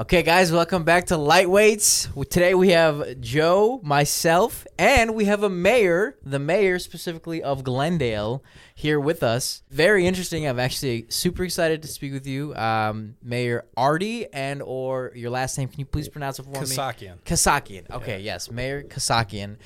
[0.00, 2.08] Okay, guys, welcome back to Lightweights.
[2.30, 8.42] Today we have Joe, myself, and we have a mayor, the mayor specifically of Glendale,
[8.74, 9.62] here with us.
[9.70, 10.46] Very interesting.
[10.48, 15.58] I'm actually super excited to speak with you, um, Mayor Ardy, and or your last
[15.58, 15.68] name.
[15.68, 16.56] Can you please pronounce it for me?
[16.56, 17.18] Kassakhian.
[17.24, 17.90] Kassakhian.
[17.90, 19.58] Okay, yes, Mayor Kassakhian.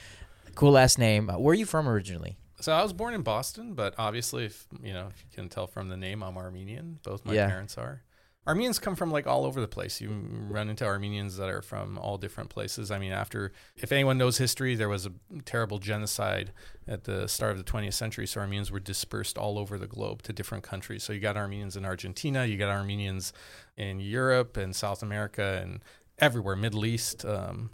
[0.57, 1.31] Cool last name.
[1.31, 2.39] Uh, where are you from originally?
[2.61, 5.69] So I was born in Boston, but obviously, if you know, if you can tell
[5.69, 6.99] from the name, I'm Armenian.
[7.05, 7.47] Both my Yeah.
[7.47, 8.03] parents are.
[8.47, 10.01] Armenians come from like all over the place.
[10.03, 10.11] You
[10.51, 12.91] run into Armenians that are from all different places.
[12.91, 15.13] I mean, after if anyone knows history, there was a
[15.47, 16.53] terrible genocide
[16.87, 18.27] at the start of the 20th century.
[18.27, 21.03] So Armenians were dispersed all over the globe to different countries.
[21.05, 23.33] So you got Armenians in Argentina, you got Armenians
[23.79, 25.81] in Europe and South America and
[26.19, 27.25] everywhere, Middle East.
[27.25, 27.71] Um,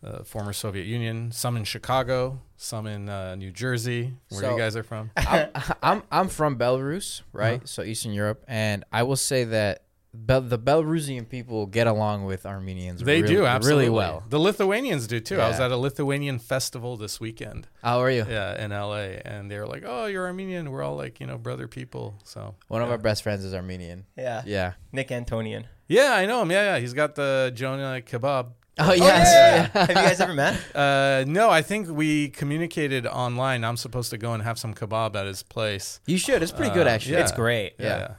[0.00, 4.56] uh, former Soviet Union, some in Chicago, some in uh, New Jersey, where So- you
[4.56, 5.10] guys are from.
[5.16, 5.48] I'm,
[5.82, 7.66] I'm I'm from Belarus, right?
[7.68, 9.82] So Eastern Europe, and I will say that
[10.26, 13.00] Bel- the Belarusian people get along with Armenians.
[13.02, 14.24] They really, do absolutely really well.
[14.28, 15.40] The Lithuanians do too.
[15.40, 18.26] I was at a Lithuanian festival this weekend, How are you?
[18.28, 20.70] yeah, in LA, and they were like, "Oh, you're Armenian.
[20.70, 24.04] We're all like, you know, brother people." So One of our best friends is Armenian.
[24.16, 24.42] Yeah.
[24.44, 24.72] Yeah.
[24.92, 25.64] Nick Antonian.
[25.88, 26.50] yeah, I know him.
[26.50, 28.48] Yeah, yeah, he's got the Jonah kebab.
[28.80, 29.72] Oh yes.
[29.74, 29.80] yeah.
[29.86, 30.56] Have you guys ever met?
[30.74, 33.64] Uh, no, I think we communicated online.
[33.64, 35.98] I'm supposed to go and have some kebab at his place.
[36.06, 36.42] You should.
[36.42, 37.14] It's pretty good Uh, actually.
[37.14, 37.22] yeah.
[37.22, 37.72] It's great.
[37.78, 38.14] Yeah.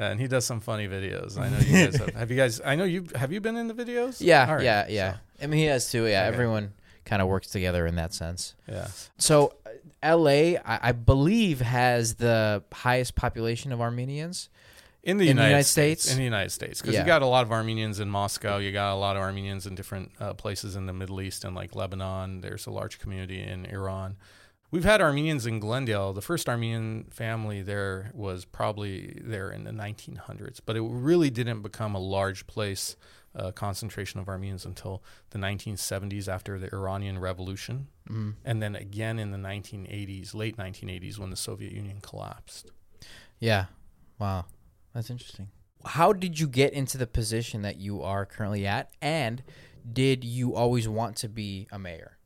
[0.00, 1.36] And he does some funny videos.
[1.38, 2.14] I know you guys have.
[2.14, 2.60] Have you guys?
[2.64, 3.06] I know you.
[3.14, 4.16] Have you been in the videos?
[4.20, 4.50] Yeah.
[4.54, 4.86] Right, Yeah.
[4.88, 5.16] Yeah.
[5.42, 6.06] I mean, he has too.
[6.06, 6.20] Yeah.
[6.26, 6.28] Okay.
[6.34, 6.72] Everyone
[7.04, 8.54] kind of works together in that sense.
[8.68, 8.88] yeah.
[9.18, 9.70] So, uh,
[10.02, 10.56] L.A.
[10.58, 14.48] I, I believe has the highest population of Armenians.
[15.02, 16.02] In the, In United, United States.
[16.02, 16.12] States?
[16.12, 16.80] In the United States.
[16.80, 17.00] Because Yeah.
[17.00, 18.58] you got a lot of Armenians in Moscow.
[18.58, 21.54] You got a lot of Armenians in different uh, places in the Middle East and
[21.56, 22.42] like Lebanon.
[22.42, 24.16] There's a large community in Iran.
[24.72, 26.12] We've had Armenians in Glendale.
[26.12, 31.62] The first Armenian family there was probably there in the 1900s, but it really didn't
[31.62, 32.96] become a large place
[33.34, 38.34] uh, concentration of Armenians until the 1970s after the Iranian Revolution, Mm.
[38.44, 42.72] and then again in the 1980s, late 1980s, when the Soviet Union collapsed.
[43.38, 43.66] Yeah.
[44.18, 44.46] Wow.
[44.92, 45.48] That's interesting.
[45.84, 48.90] How did you get into the position that you are currently at?
[49.00, 49.42] And
[49.92, 52.18] did you always want to be a mayor?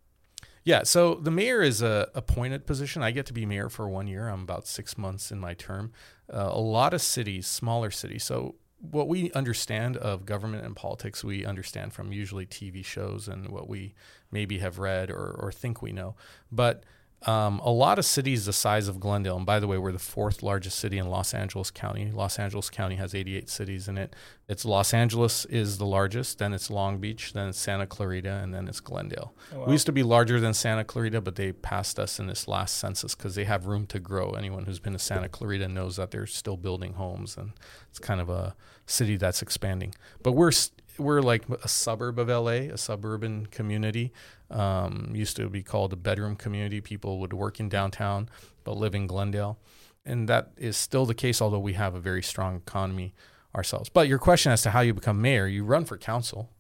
[0.65, 3.03] Yeah, so the mayor is a appointed position.
[3.03, 4.29] I get to be mayor for one year.
[4.29, 5.93] I'm about six months in my term.
[6.33, 8.25] Uh, a lot of cities, smaller cities.
[8.25, 13.51] So what we understand of government and politics, we understand from usually TV shows and
[13.51, 13.95] what we
[14.31, 16.17] maybe have read or, or think we know.
[16.51, 16.85] But
[17.27, 19.99] um, a lot of cities the size of Glendale, and by the way, we're the
[19.99, 22.11] fourth largest city in Los Angeles County.
[22.13, 24.15] Los Angeles County has 88 cities in it.
[24.49, 28.53] It's Los Angeles is the largest, then it's Long Beach, then it's Santa Clarita, and
[28.53, 29.35] then it's Glendale.
[29.67, 32.77] We used to be larger than Santa Clarita, but they passed us in this last
[32.79, 34.33] census because they have room to grow.
[34.33, 37.53] Anyone who's been to Santa Clarita knows that they're still building homes, and
[37.89, 38.55] it's kind of a
[38.87, 39.95] city that's expanding.
[40.23, 44.13] But we're s- we're like a suburb of LA, a suburban community.
[44.55, 46.81] Um, used to be called a bedroom community.
[46.81, 48.29] People would work in downtown
[48.65, 49.59] but live in Glendale,
[50.05, 51.41] and that is still the case.
[51.41, 53.15] Although we have a very strong economy
[53.55, 53.89] ourselves.
[53.89, 56.51] But your question as to how you become mayor, you run for council,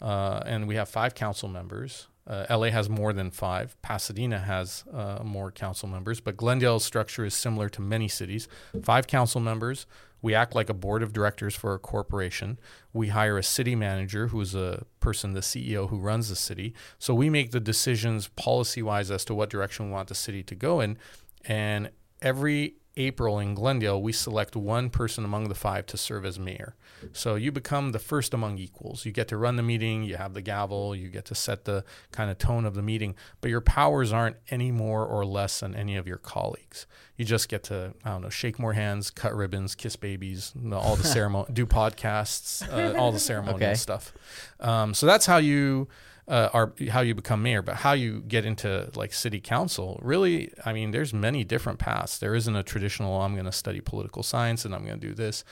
[0.00, 2.08] uh, and we have five council members.
[2.26, 3.80] Uh, LA has more than five.
[3.82, 8.46] Pasadena has uh, more council members, but Glendale's structure is similar to many cities.
[8.82, 9.86] Five council members.
[10.22, 12.58] We act like a board of directors for a corporation.
[12.92, 16.74] We hire a city manager who's a person, the CEO who runs the city.
[16.98, 20.42] So we make the decisions policy wise as to what direction we want the city
[20.42, 20.98] to go in.
[21.44, 26.38] And every April in Glendale, we select one person among the five to serve as
[26.38, 26.74] mayor.
[27.12, 29.06] So you become the first among equals.
[29.06, 31.84] You get to run the meeting, you have the gavel, you get to set the
[32.12, 35.74] kind of tone of the meeting, but your powers aren't any more or less than
[35.74, 36.86] any of your colleagues.
[37.16, 40.96] You just get to, I don't know, shake more hands, cut ribbons, kiss babies, all
[40.96, 43.74] the ceremony, do podcasts, uh, all the ceremonial Okay.
[43.74, 44.12] stuff.
[44.58, 45.88] Um, so that's how you
[46.30, 49.98] uh, are how you become mayor, but how you get into like city council.
[50.00, 52.18] Really, I mean, there's many different paths.
[52.18, 53.20] There isn't a traditional.
[53.20, 55.44] I'm going to study political science and I'm going to do this.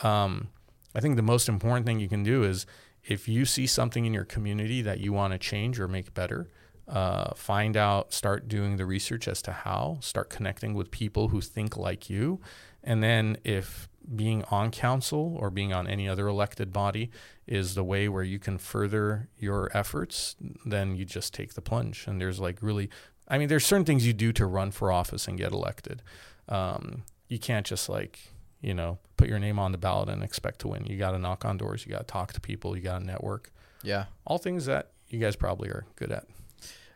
[0.00, 0.50] Um,
[0.94, 2.66] I think the most important thing you can do is
[3.02, 6.48] if you see something in your community that you want to change or make better,
[6.86, 11.40] uh, find out, start doing the research as to how, start connecting with people who
[11.40, 12.40] think like you.
[12.84, 17.10] And then if being on council or being on any other elected body
[17.46, 22.06] is the way where you can further your efforts, then you just take the plunge.
[22.06, 22.90] And there's like really,
[23.28, 26.02] I mean, there's certain things you do to run for office and get elected.
[26.48, 28.20] Um, you can't just like,
[28.60, 30.86] you know, put your name on the ballot and expect to win.
[30.86, 31.84] You got to knock on doors.
[31.86, 32.76] You got to talk to people.
[32.76, 33.50] You got to network.
[33.82, 34.06] Yeah.
[34.26, 36.26] All things that you guys probably are good at.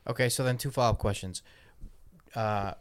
[0.09, 1.43] Okay, so then two follow up questions.
[2.35, 2.75] Uh,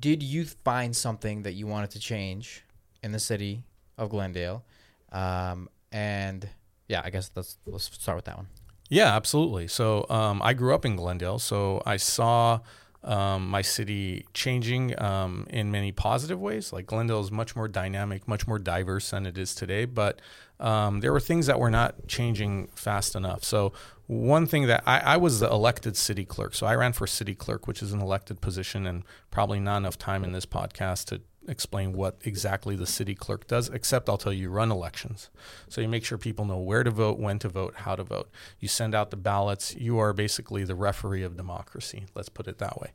[0.00, 2.64] did you find something that you wanted to change
[3.02, 3.62] in the city
[3.98, 4.64] of Glendale?
[5.12, 6.48] Um, and
[6.88, 8.48] yeah, I guess let's let's start with that one.
[8.88, 9.66] Yeah, absolutely.
[9.68, 12.60] So um, I grew up in Glendale, so I saw
[13.02, 16.72] um, my city changing um, in many positive ways.
[16.72, 20.20] Like Glendale is much more dynamic, much more diverse than it is today, but
[20.58, 23.44] um, there were things that were not changing fast enough.
[23.44, 23.72] So
[24.06, 27.34] one thing that I, I, was the elected city clerk, so I ran for city
[27.34, 31.20] clerk, which is an elected position, and probably not enough time in this podcast to
[31.48, 35.30] explain what exactly the city clerk does, except I'll tell you, you run elections.
[35.68, 38.30] So you make sure people know where to vote, when to vote, how to vote.
[38.60, 39.74] You send out the ballots.
[39.76, 42.92] You are basically the referee of democracy, let's put it that way.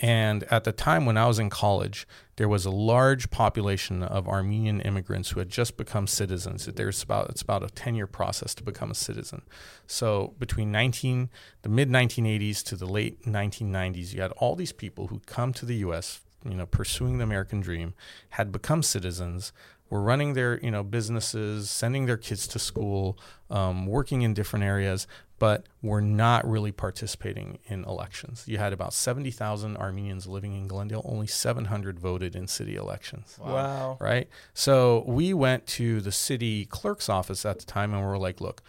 [0.00, 2.06] And at the time when I was in college,
[2.36, 6.66] there was a large population of Armenian immigrants who had just become citizens.
[6.66, 9.42] There's about it's about a 10-year process to become a citizen.
[9.86, 11.30] So between 19
[11.62, 15.66] the mid 1980s to the late 1990s, you had all these people who come to
[15.66, 17.94] the US you know, pursuing the American dream,
[18.30, 19.52] had become citizens,
[19.90, 23.18] were running their, you know, businesses, sending their kids to school,
[23.50, 25.06] um, working in different areas,
[25.38, 28.44] but were not really participating in elections.
[28.46, 33.36] You had about 70,000 Armenians living in Glendale, only 700 voted in city elections.
[33.38, 33.52] Wow.
[33.52, 33.98] wow.
[34.00, 34.28] Right?
[34.54, 38.40] So we went to the city clerk's office at the time and we were like,
[38.40, 38.62] look,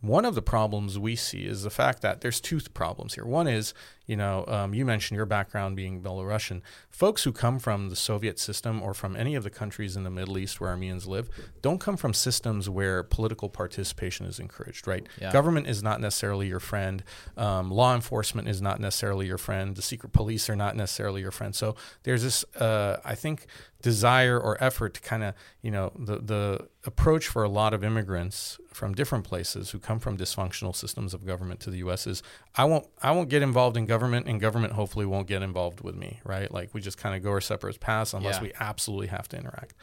[0.00, 3.24] one of the problems we see is the fact that there's two problems here.
[3.24, 3.72] One is,
[4.06, 6.62] you know, um, you mentioned your background being Belarusian.
[6.88, 10.10] Folks who come from the Soviet system or from any of the countries in the
[10.10, 11.28] Middle East where Armenians live
[11.60, 15.06] don't come from systems where political participation is encouraged, right?
[15.20, 15.32] Yeah.
[15.32, 17.02] Government is not necessarily your friend.
[17.36, 19.74] Um, law enforcement is not necessarily your friend.
[19.74, 21.54] The secret police are not necessarily your friend.
[21.54, 21.74] So
[22.04, 23.46] there's this, uh, I think,
[23.82, 27.84] desire or effort to kind of, you know, the, the approach for a lot of
[27.84, 32.06] immigrants from different places who come from dysfunctional systems of government to the U.S.
[32.06, 32.22] is
[32.54, 33.95] I won't I won't get involved in government,
[34.26, 36.50] and government hopefully won't get involved with me, right?
[36.52, 38.42] Like we just kind of go our separate paths unless yeah.
[38.42, 39.74] we absolutely have to interact.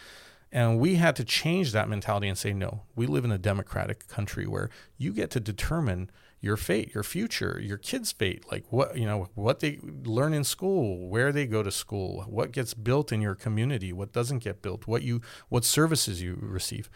[0.51, 4.07] And we had to change that mentality and say, no, we live in a democratic
[4.07, 6.12] country where you get to determine
[6.42, 10.44] your fate, your future, your kids' fate, like what you know, what they learn in
[10.44, 14.62] school, where they go to school, what gets built in your community, what doesn't get
[14.62, 16.89] built, what you what services you receive.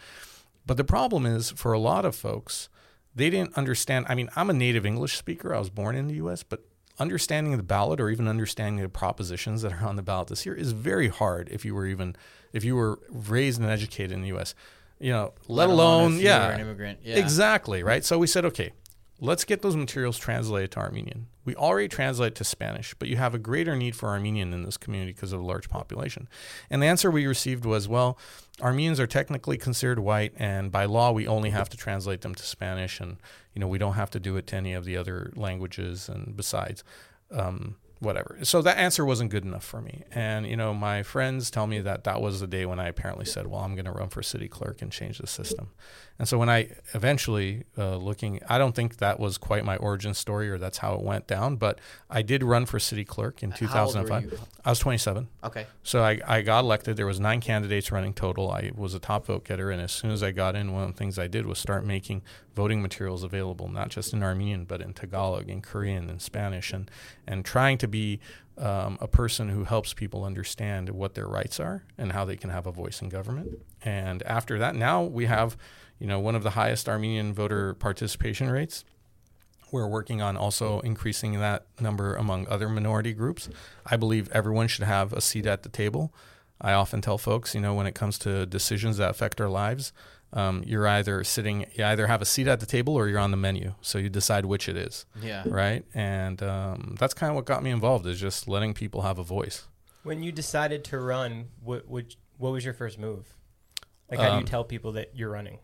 [0.66, 2.68] But the problem is for a lot of folks,
[3.14, 4.04] they didn't understand.
[4.08, 5.54] I mean, I'm a native English speaker.
[5.54, 6.67] I was born in the US, but
[6.98, 10.54] understanding the ballot or even understanding the propositions that are on the ballot this year
[10.54, 12.16] is very hard if you were even
[12.52, 14.54] if you were raised and educated in the US.
[15.00, 16.98] You know, let, let alone, alone yeah, an immigrant.
[17.04, 17.16] Yeah.
[17.18, 18.04] Exactly, right?
[18.04, 18.72] So we said, okay,
[19.20, 21.26] let's get those materials translated to Armenian.
[21.44, 24.76] We already translate to Spanish, but you have a greater need for Armenian in this
[24.76, 26.28] community because of a large population.
[26.70, 28.18] And the answer we received was, well,
[28.60, 32.42] Armenians are technically considered white, and by law, we only have to translate them to
[32.42, 33.16] Spanish, and
[33.54, 36.08] you know we don't have to do it to any of the other languages.
[36.08, 36.82] And besides,
[37.30, 38.38] um, whatever.
[38.42, 40.04] So that answer wasn't good enough for me.
[40.12, 43.24] And, you know, my friends tell me that that was the day when I apparently
[43.24, 45.70] said, well, I'm going to run for city clerk and change the system.
[46.18, 50.14] And so when I eventually uh, looking, I don't think that was quite my origin
[50.14, 53.52] story or that's how it went down, but I did run for city clerk in
[53.52, 54.40] 2005.
[54.64, 55.28] I was 27.
[55.44, 55.66] Okay.
[55.82, 56.96] So I, I got elected.
[56.96, 58.50] There was nine candidates running total.
[58.50, 59.70] I was a top vote getter.
[59.70, 61.84] And as soon as I got in, one of the things I did was start
[61.84, 62.22] making
[62.58, 66.90] voting materials available, not just in Armenian, but in Tagalog, in Korean, in Spanish, and,
[67.24, 68.18] and trying to be
[68.56, 72.50] um, a person who helps people understand what their rights are and how they can
[72.50, 73.60] have a voice in government.
[73.84, 75.56] And after that, now we have,
[76.00, 78.84] you know, one of the highest Armenian voter participation rates.
[79.70, 83.48] We're working on also increasing that number among other minority groups.
[83.86, 86.12] I believe everyone should have a seat at the table.
[86.60, 89.92] I often tell folks, you know, when it comes to decisions that affect our lives,
[90.32, 93.30] um, you're either sitting, you either have a seat at the table or you're on
[93.30, 93.74] the menu.
[93.80, 95.06] So you decide which it is.
[95.22, 95.42] Yeah.
[95.46, 95.84] Right.
[95.94, 99.24] And um, that's kind of what got me involved is just letting people have a
[99.24, 99.66] voice.
[100.02, 103.34] When you decided to run, what what, what was your first move?
[104.10, 105.58] Like, how um, do you um, tell people that you're running?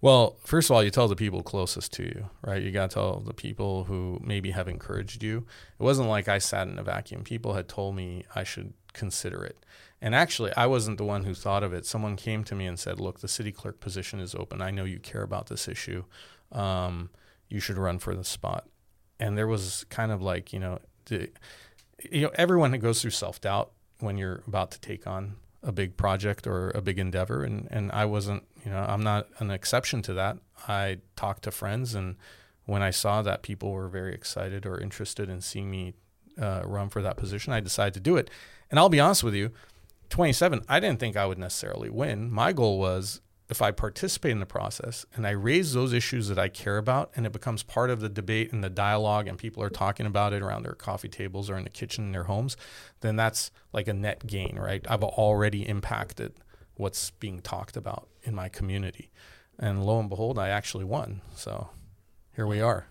[0.00, 2.60] Well, first of all, you tell the people closest to you, right?
[2.60, 5.46] You got to tell the people who maybe have encouraged you.
[5.78, 7.22] It wasn't like I sat in a vacuum.
[7.22, 9.64] People had told me I should consider it.
[10.04, 11.86] And actually, I wasn't the one who thought of it.
[11.86, 14.60] Someone came to me and said, Look, the city clerk position is open.
[14.60, 16.04] I know you care about this issue.
[16.50, 17.10] Um,
[17.48, 18.66] you should run for the spot.
[19.20, 21.30] And there was kind of like, you know, the,
[22.10, 25.70] you know, everyone that goes through self doubt when you're about to take on a
[25.70, 28.42] big project or a big endeavor, and and I wasn't.
[28.64, 30.38] You know, I'm not an exception to that.
[30.68, 32.16] I talked to friends, and
[32.64, 35.94] when I saw that people were very excited or interested in seeing me
[36.40, 38.30] uh, run for that position, I decided to do it.
[38.70, 39.52] And I'll be honest with you,
[40.12, 42.30] 27, I didn't think I would necessarily win.
[42.30, 46.38] My goal was if I participate in the process and I raise those issues that
[46.38, 49.62] I care about and it becomes part of the debate and the dialogue and people
[49.62, 52.58] are talking about it around their coffee tables or in the kitchen in their homes,
[53.00, 54.84] then that's like a net gain, right?
[54.86, 56.34] I've already impacted
[56.74, 59.10] what's being talked about in my community.
[59.58, 61.22] And lo and behold, I actually won.
[61.34, 61.70] So
[62.36, 62.86] here we are.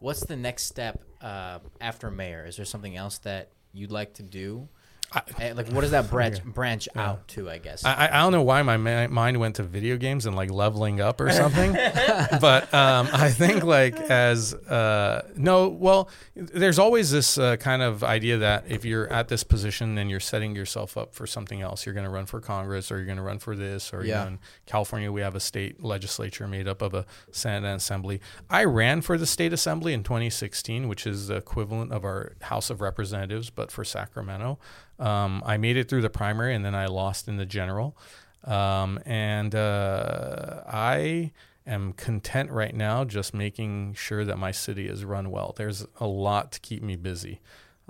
[0.00, 2.44] What's the next step uh, after mayor?
[2.44, 4.68] Is there something else that you'd like to do?
[5.12, 7.08] I, like, what does that branch branch yeah.
[7.08, 7.50] out to?
[7.50, 10.50] I guess I, I don't know why my mind went to video games and like
[10.50, 11.72] leveling up or something,
[12.40, 18.04] but um, I think like as uh, no, well, there's always this uh, kind of
[18.04, 21.84] idea that if you're at this position and you're setting yourself up for something else,
[21.86, 24.20] you're going to run for Congress or you're going to run for this or yeah.
[24.20, 27.76] you know, in California we have a state legislature made up of a Senate and
[27.76, 28.20] Assembly.
[28.48, 32.70] I ran for the state assembly in 2016, which is the equivalent of our House
[32.70, 34.58] of Representatives, but for Sacramento.
[35.00, 37.96] Um, I made it through the primary and then I lost in the general.
[38.44, 41.32] Um, and uh, I
[41.66, 45.54] am content right now just making sure that my city is run well.
[45.56, 47.40] There's a lot to keep me busy.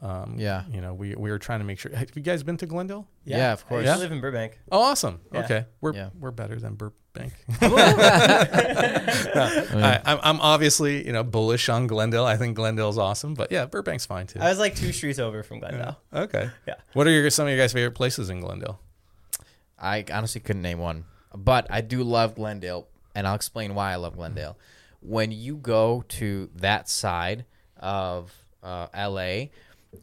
[0.03, 0.65] Um, yeah.
[0.73, 1.95] You know, we, we were trying to make sure.
[1.95, 3.07] Have you guys been to Glendale?
[3.25, 3.87] Yeah, yeah of course.
[3.87, 4.59] I live in Burbank.
[4.73, 5.21] Oh, awesome.
[5.33, 5.45] Yeah.
[5.45, 5.67] Okay.
[5.81, 6.11] We're, yeah.
[6.19, 6.95] we're better than Burbank.
[7.63, 7.77] no,
[9.83, 12.25] I, I'm obviously, you know, bullish on Glendale.
[12.25, 14.41] I think Glendale's awesome, but yeah, Burbank's fine too.
[14.41, 15.99] I was like two streets over from Glendale.
[16.13, 16.51] Okay.
[16.67, 16.75] Yeah.
[16.95, 18.81] What are your, some of your guys' favorite places in Glendale?
[19.79, 21.05] I honestly couldn't name one,
[21.35, 24.57] but I do love Glendale, and I'll explain why I love Glendale.
[25.01, 27.47] When you go to that side
[27.79, 29.47] of uh, LA,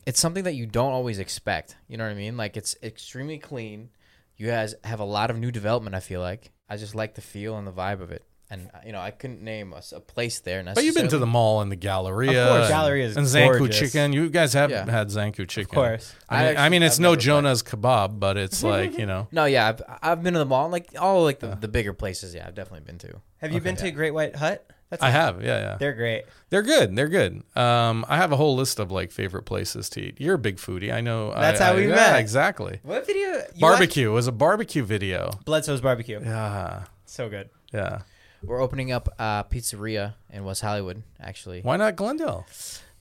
[0.06, 1.76] it's something that you don't always expect.
[1.88, 2.38] You know what I mean?
[2.38, 3.90] Like it's extremely clean.
[4.36, 5.96] You guys have a lot of new development.
[5.96, 8.24] I feel like I just like the feel and the vibe of it.
[8.50, 10.64] And uh, you know, I couldn't name a, a place there.
[10.64, 13.70] But you've been to the mall and the Galleria, of course, Galleria is and Zankou
[13.72, 14.14] Chicken.
[14.14, 14.90] You guys have yeah.
[14.90, 16.16] had Zankou Chicken, of course.
[16.30, 19.06] I mean, I, actually, I mean it's I've no Jonah's kebab, but it's like you
[19.06, 19.28] know.
[19.34, 22.34] No, yeah, I've, I've been to the mall, like all like the, the bigger places.
[22.34, 23.22] Yeah, I've definitely been to.
[23.40, 24.66] Have you okay, been to Great White Hut?
[24.90, 25.78] That's I have, yeah, yeah.
[25.78, 26.24] They're great.
[26.50, 26.96] They're good.
[26.96, 27.44] They're good.
[27.58, 30.22] Um, I have a whole list of like favorite places to eat.
[30.22, 30.94] You're a big foodie.
[30.94, 31.34] I know.
[31.34, 32.20] That's I, how I, we yeah, met.
[32.20, 32.80] Exactly.
[32.84, 33.42] What video?
[33.60, 34.08] barbecue.
[34.08, 34.12] Watched?
[34.12, 35.32] It was a barbecue video.
[35.46, 36.22] Bludso's barbecue.
[36.24, 36.86] Yeah.
[37.06, 37.50] So good.
[37.74, 38.04] Yeah.
[38.44, 41.04] We're opening up a pizzeria in West Hollywood.
[41.20, 41.62] Actually.
[41.62, 42.46] Why not Glendale?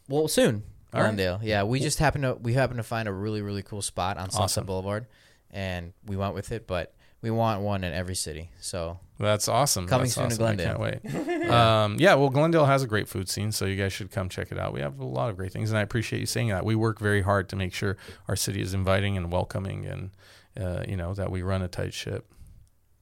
[0.08, 0.64] Well, soon.
[0.92, 1.36] All Glendale.
[1.36, 1.46] Right.
[1.46, 4.30] Yeah, we just happen to we happen to find a really really cool spot on
[4.30, 4.66] Sunset awesome.
[4.66, 5.06] Boulevard,
[5.50, 6.66] and we went with it.
[6.66, 8.50] But we want one in every city.
[8.60, 9.86] So that's awesome.
[9.86, 10.36] Coming that's soon awesome.
[10.36, 10.82] to Glendale.
[10.82, 11.50] I can't wait.
[11.50, 14.52] um, yeah, well, Glendale has a great food scene, so you guys should come check
[14.52, 14.72] it out.
[14.72, 16.64] We have a lot of great things, and I appreciate you saying that.
[16.64, 17.96] We work very hard to make sure
[18.28, 20.10] our city is inviting and welcoming, and
[20.60, 22.26] uh, you know that we run a tight ship.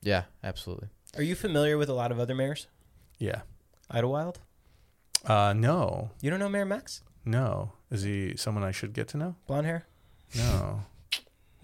[0.03, 0.89] Yeah, absolutely.
[1.17, 2.67] Are you familiar with a lot of other mayors?
[3.19, 3.43] Yeah.
[3.93, 4.37] Idyllwild?
[5.25, 6.11] Uh, no.
[6.21, 7.03] You don't know Mayor Max?
[7.25, 7.73] No.
[7.91, 9.37] Is he someone I should get to know?
[9.47, 9.87] Blonde hair?
[10.37, 10.81] No.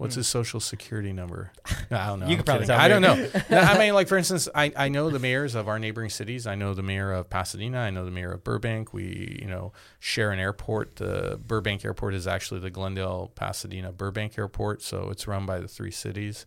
[0.01, 1.51] What's his social security number?
[1.89, 2.27] No, I don't know.
[2.27, 3.15] you can probably tell I don't know.
[3.49, 6.47] no, I mean, like for instance, I, I know the mayors of our neighboring cities.
[6.47, 7.79] I know the mayor of Pasadena.
[7.79, 8.93] I know the mayor of Burbank.
[8.93, 10.95] We you know share an airport.
[10.95, 15.67] The Burbank Airport is actually the Glendale Pasadena Burbank Airport, so it's run by the
[15.67, 16.45] three cities.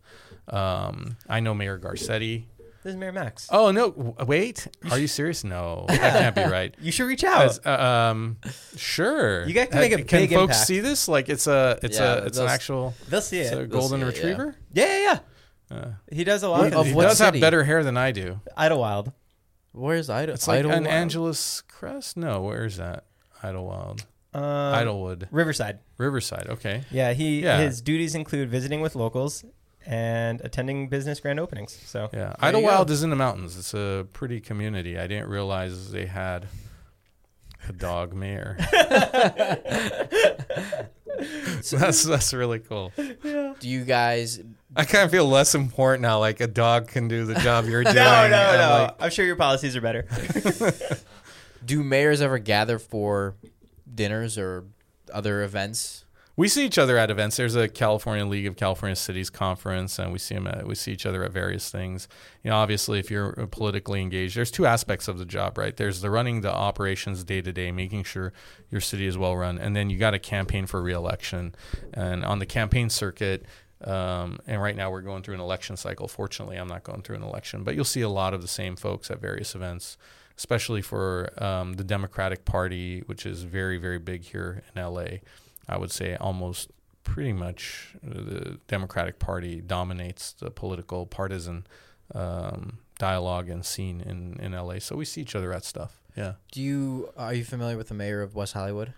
[0.48, 2.44] Um, I know Mayor Garcetti.
[2.84, 3.48] This is Mayor Max.
[3.50, 4.14] Oh no!
[4.26, 5.42] Wait, are you serious?
[5.42, 6.74] No, that can't be right.
[6.78, 7.58] You should reach out.
[7.66, 8.36] uh, um,
[8.76, 9.46] sure.
[9.46, 10.66] You guys can make a can big folks impact.
[10.66, 11.08] see this?
[11.08, 13.58] Like it's a it's Yeah, a it's an they'll- actual They'll see it's it.
[13.58, 14.20] a golden see it, yeah.
[14.28, 14.56] retriever.
[14.74, 15.18] yeah, yeah,
[15.70, 15.76] yeah.
[15.78, 17.40] Uh, He does a lot Of of, he what does have city?
[17.40, 18.40] better hair than I do.
[18.56, 19.14] Idyllwild.
[19.72, 20.34] Where's Idle?
[20.34, 20.86] It's like an Idyllwild?
[20.86, 22.18] Angeles Crest.
[22.18, 23.04] No, where's that?
[23.42, 25.78] Idyllwild, Um, Idlewood, Riverside.
[25.96, 26.48] Riverside.
[26.48, 26.82] Okay.
[26.90, 27.60] Yeah, he Yeah.
[27.62, 29.42] his duties include visiting with locals
[29.86, 31.78] and attending business grand openings.
[31.86, 33.58] So Yeah, there Idyllwild is in the mountains.
[33.58, 34.98] It's a pretty community.
[34.98, 36.46] I didn't realize they had
[37.68, 38.56] a dog mayor.
[41.70, 42.92] that's that's really cool.
[42.96, 44.40] Do you guys?
[44.76, 46.18] I kind of feel less important now.
[46.18, 47.96] Like a dog can do the job you're doing.
[47.96, 48.82] No, no, I'm no.
[48.84, 50.06] like, I'm sure your policies are better.
[51.64, 53.36] Do mayors ever gather for
[53.92, 54.64] dinners or
[55.12, 56.03] other events?
[56.36, 57.36] We see each other at events.
[57.36, 60.48] There's a California League of California Cities conference, and we see them.
[60.48, 62.08] At, we see each other at various things.
[62.42, 65.76] You know, obviously, if you're politically engaged, there's two aspects of the job, right?
[65.76, 68.32] There's the running the operations day to day, making sure
[68.70, 71.54] your city is well run, and then you got to campaign for reelection.
[71.92, 73.46] And on the campaign circuit,
[73.84, 76.08] um, and right now we're going through an election cycle.
[76.08, 78.74] Fortunately, I'm not going through an election, but you'll see a lot of the same
[78.74, 79.96] folks at various events,
[80.36, 85.18] especially for um, the Democratic Party, which is very, very big here in LA.
[85.68, 86.70] I would say almost
[87.04, 91.66] pretty much uh, the Democratic Party dominates the political partisan
[92.14, 94.78] um, dialogue and scene in, in LA.
[94.78, 96.00] So we see each other at stuff.
[96.16, 96.34] Yeah.
[96.52, 98.94] Do you are you familiar with the mayor of West Hollywood?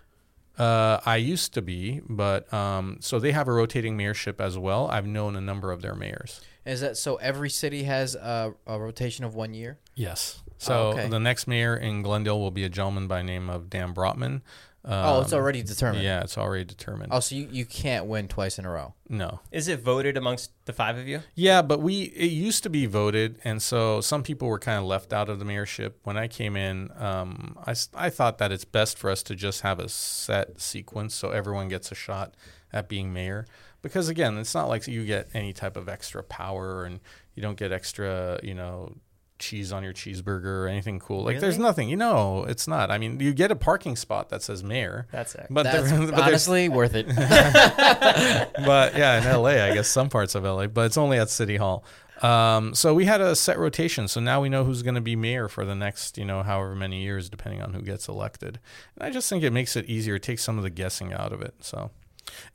[0.57, 4.87] Uh, I used to be, but um, so they have a rotating mayorship as well.
[4.87, 6.41] I've known a number of their mayors.
[6.65, 7.15] Is that so?
[7.17, 9.77] Every city has a, a rotation of one year.
[9.95, 10.41] Yes.
[10.57, 11.07] So Oh, okay.
[11.09, 14.41] the next mayor in Glendale will be a gentleman by name of Dan Brotman.
[14.89, 16.03] Oh, it's Um, already determined.
[16.03, 17.09] Yeah, it's already determined.
[17.11, 18.93] Oh, so you, you can't win twice in a row.
[19.09, 19.41] No.
[19.51, 21.21] Is it voted amongst the five of you?
[21.35, 24.85] Yeah, but we it used to be voted, and so some people were kind of
[24.85, 25.93] left out of the mayorship.
[26.03, 29.35] When I came in, um, I s- I thought that it's best for us to
[29.35, 32.35] just have a set sequence so everyone gets a shot
[32.73, 33.45] at being mayor.
[33.81, 36.99] Because again, it's not like you get any type of extra power, and
[37.35, 38.95] you don't get extra, you know.
[39.39, 41.23] Cheese on your cheeseburger or anything cool.
[41.23, 41.89] Like, there's nothing.
[41.89, 42.89] You know, it's not.
[42.91, 45.47] I mean, you get a parking spot that says mayor, That's it.
[45.49, 47.07] but, That's there- but there's honestly worth it.
[47.95, 51.57] but yeah, in LA, I guess some parts of LA, but it's only at City
[51.57, 51.83] Hall.
[52.21, 54.07] Um, so we had a set rotation.
[54.07, 56.75] So now we know who's going to be mayor for the next, you know, however
[56.75, 58.59] many years, depending on who gets elected.
[58.95, 60.15] And I just think it makes it easier.
[60.15, 61.53] It takes some of the guessing out of it.
[61.61, 61.91] So,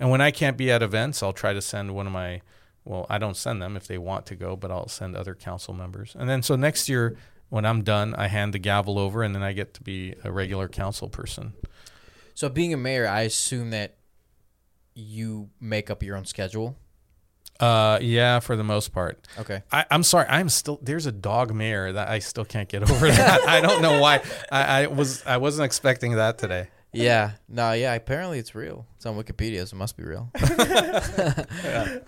[0.01, 2.43] and when I can't be at events, I'll try to send one of my,
[2.85, 5.73] well, I don't send them if they want to go, but I'll send other council
[5.75, 6.17] members.
[6.19, 7.17] And then so next year,
[7.49, 10.33] when I'm done, I hand the gavel over, and then I get to be a
[10.33, 11.53] regular council person.
[12.35, 13.97] so being a mayor, I assume that
[14.95, 16.77] you make up your own schedule.
[17.61, 19.29] Uh, yeah, for the most part.
[19.39, 19.63] Okay.
[19.71, 20.27] I, I'm sorry.
[20.29, 23.47] I'm still there's a dog mayor that I still can't get over that.
[23.47, 24.23] I don't know why.
[24.51, 26.69] I, I was I wasn't expecting that today.
[26.93, 27.33] Yeah.
[27.49, 27.73] No.
[27.73, 27.95] Yeah.
[27.95, 28.87] Apparently, it's real.
[28.97, 30.31] It's on Wikipedia, so it must be real.
[31.65, 31.99] Yeah.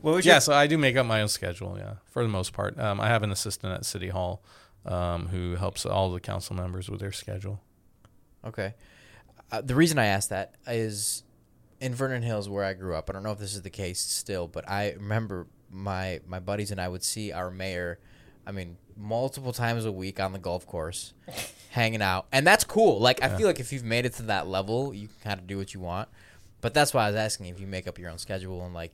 [0.00, 0.34] What was Yeah.
[0.34, 1.76] your So I do make up my own schedule.
[1.78, 2.78] Yeah, for the most part.
[2.78, 4.42] Um, I have an assistant at City Hall,
[4.86, 7.60] um, who helps all the council members with their schedule.
[8.44, 8.74] Okay.
[9.50, 11.22] Uh, the reason I asked that is
[11.80, 13.08] in Vernon Hills, where I grew up.
[13.08, 16.70] I don't know if this is the case still, but I remember my my buddies
[16.70, 17.98] and I would see our mayor.
[18.46, 21.12] I mean, multiple times a week on the golf course,
[21.70, 22.98] hanging out, and that's cool.
[22.98, 25.46] Like I feel like if you've made it to that level, you can kind of
[25.46, 26.08] do what you want.
[26.60, 28.92] But that's why I was asking if you make up your own schedule and like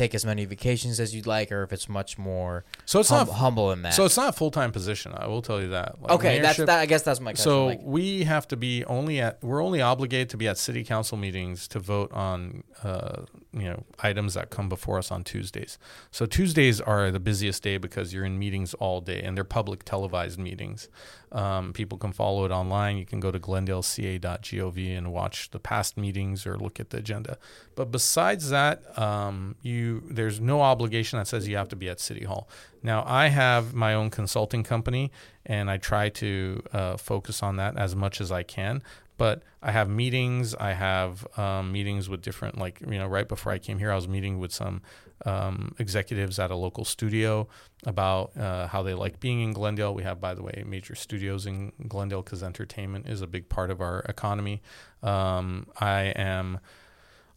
[0.00, 3.26] take as many vacations as you'd like, or if it's much more So it's hum-
[3.26, 3.94] not humble in that.
[3.94, 5.12] So it's not a full time position.
[5.14, 6.00] I will tell you that.
[6.00, 6.70] Like, okay, that's that.
[6.70, 7.44] I guess that's my question.
[7.44, 10.84] So like, we have to be only at we're only obligated to be at city
[10.84, 15.78] council meetings to vote on uh, you know items that come before us on Tuesdays.
[16.10, 19.84] So Tuesdays are the busiest day because you're in meetings all day and they're public
[19.84, 20.88] televised meetings.
[21.32, 22.96] Um, people can follow it online.
[22.96, 27.38] You can go to glendaleca.gov and watch the past meetings or look at the agenda.
[27.74, 32.00] But besides that, um, you there's no obligation that says you have to be at
[32.00, 32.48] City Hall.
[32.82, 35.10] Now I have my own consulting company,
[35.44, 38.82] and I try to uh, focus on that as much as I can.
[39.20, 40.54] But I have meetings.
[40.54, 43.94] I have um, meetings with different, like you know, right before I came here, I
[43.94, 44.80] was meeting with some
[45.26, 47.46] um, executives at a local studio
[47.84, 49.92] about uh, how they like being in Glendale.
[49.94, 53.70] We have, by the way, major studios in Glendale because entertainment is a big part
[53.70, 54.62] of our economy.
[55.02, 56.58] Um, I am.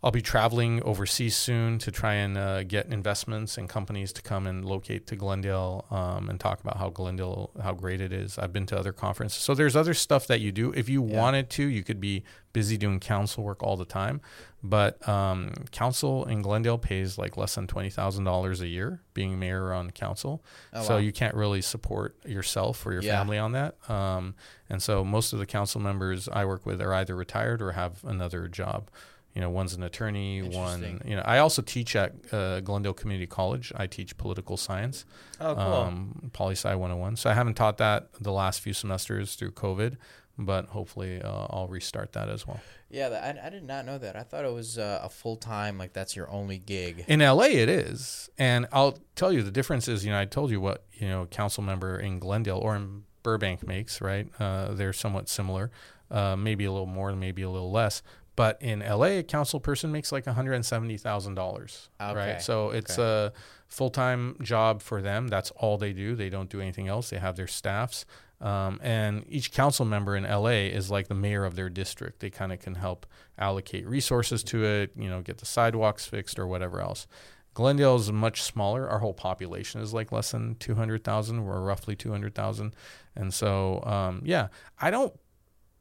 [0.04, 4.48] I'll be traveling overseas soon to try and uh, get investments and companies to come
[4.48, 8.38] and locate to Glendale um, and talk about how Glendale, how great it is.
[8.38, 9.42] I've been to other conferences.
[9.42, 10.74] So there's other stuff that you do.
[10.74, 14.20] If you wanted to, you could be busy doing council work all the time.
[14.62, 19.92] But um, council in Glendale pays like less than $20,000 a year being mayor on
[19.92, 20.44] council.
[20.74, 21.00] Oh, so wow.
[21.00, 23.18] you can't really support yourself or your Yeah.
[23.20, 23.76] family on that.
[23.90, 24.36] Um,
[24.70, 28.04] and so most of the council members I work with are either retired or have
[28.04, 28.90] another job.
[29.34, 33.26] You know, one's an attorney, one, you know, I also teach at uh, Glendale Community
[33.26, 33.74] College.
[33.76, 35.06] I teach political science,
[35.42, 35.64] Oh, cool.
[35.64, 37.16] um, Poli Sci 101.
[37.16, 39.98] So I haven't taught that the last few semesters through COVID,
[40.38, 42.60] but hopefully uh, I'll restart that as well.
[42.92, 44.16] Yeah, I, I did not know that.
[44.16, 47.04] I thought it was uh, a full time, like that's your only gig.
[47.08, 50.06] In LA, it is, and I'll tell you the difference is.
[50.06, 53.66] You know, I told you what you know, council member in Glendale or in Burbank
[53.66, 54.00] makes.
[54.00, 55.72] Right, uh, they're somewhat similar,
[56.12, 58.04] uh, maybe a little more, maybe a little less.
[58.36, 61.90] But in LA, a council person makes like one hundred and seventy thousand dollars.
[62.02, 63.36] Okay, Right, so it's okay.
[63.36, 65.28] a full time job for them.
[65.28, 66.16] That's all they do.
[66.16, 67.10] They don't do anything else.
[67.10, 68.06] They have their staffs.
[68.42, 72.20] Um, and each council member in LA is like the mayor of their district.
[72.20, 73.06] They kind of can help
[73.38, 77.08] allocate resources to it, you know, get the sidewalks fixed or whatever else.
[77.54, 78.90] Glendale is much smaller.
[78.90, 81.46] Our whole population is like less than 200,000.
[81.46, 82.76] We're roughly 200,000.
[83.16, 84.48] And so, um, yeah,
[84.82, 85.14] I don't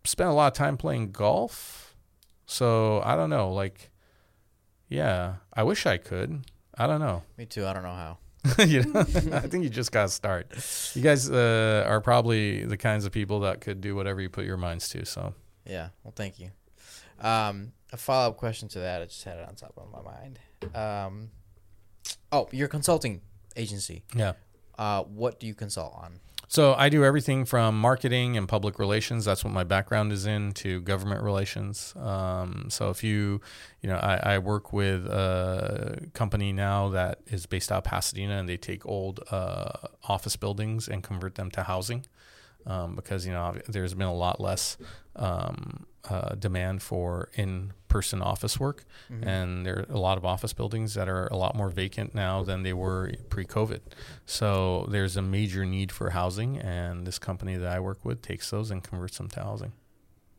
[0.04, 1.91] spend a lot of time playing golf.
[2.46, 3.52] So I don't know.
[3.52, 3.90] Like,
[4.88, 6.44] yeah, I wish I could.
[6.76, 7.22] I don't know.
[7.36, 7.66] Me too.
[7.66, 8.18] I don't know how.
[8.64, 9.00] you know,
[9.32, 10.48] I think you just got to start.
[10.94, 14.44] You guys uh, are probably the kinds of people that could do whatever you put
[14.44, 15.04] your minds to.
[15.04, 15.88] So Yeah.
[16.02, 16.50] Well, thank you.
[17.20, 19.02] Um, a follow up question to that.
[19.02, 20.38] I just had it on top of my mind.
[20.74, 21.30] Um,
[22.32, 23.20] oh, your consulting
[23.56, 24.02] agency.
[24.14, 24.32] Yeah.
[24.76, 26.18] Uh, what do you consult on?
[26.52, 29.24] So I do everything from marketing and public relations.
[29.24, 31.94] That's what my background is in to government relations.
[31.96, 33.40] Um, so if you,
[33.80, 38.34] you know, I, I, work with a company now that is based out of Pasadena,
[38.34, 42.04] and they take old uh, office buildings and convert them to housing.
[42.66, 44.76] Um, because you know there's been a lot less
[45.16, 49.26] um, uh, demand for in-person office work, mm-hmm.
[49.28, 52.42] and there are a lot of office buildings that are a lot more vacant now
[52.42, 53.80] than they were pre-COVID.
[54.26, 58.50] So there's a major need for housing, and this company that I work with takes
[58.50, 59.72] those and converts them to housing.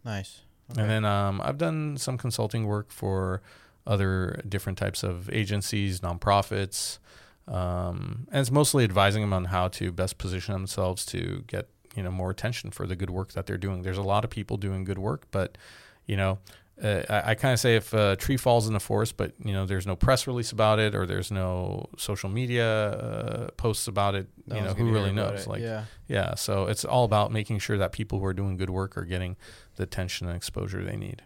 [0.03, 0.41] Nice.
[0.71, 0.81] Okay.
[0.81, 3.41] And then um, I've done some consulting work for
[3.85, 6.99] other different types of agencies, nonprofits,
[7.47, 12.03] um, and it's mostly advising them on how to best position themselves to get you
[12.03, 13.83] know more attention for the good work that they're doing.
[13.83, 15.57] There's a lot of people doing good work, but
[16.05, 16.39] you know,
[16.81, 19.53] uh, I, I kind of say if a tree falls in the forest, but you
[19.53, 24.15] know, there's no press release about it or there's no social media uh, posts about
[24.15, 24.27] it.
[24.47, 25.47] No you know, who really knows?
[25.47, 26.35] Like, yeah, yeah.
[26.35, 29.37] So it's all about making sure that people who are doing good work are getting
[29.75, 31.21] the attention and exposure they need.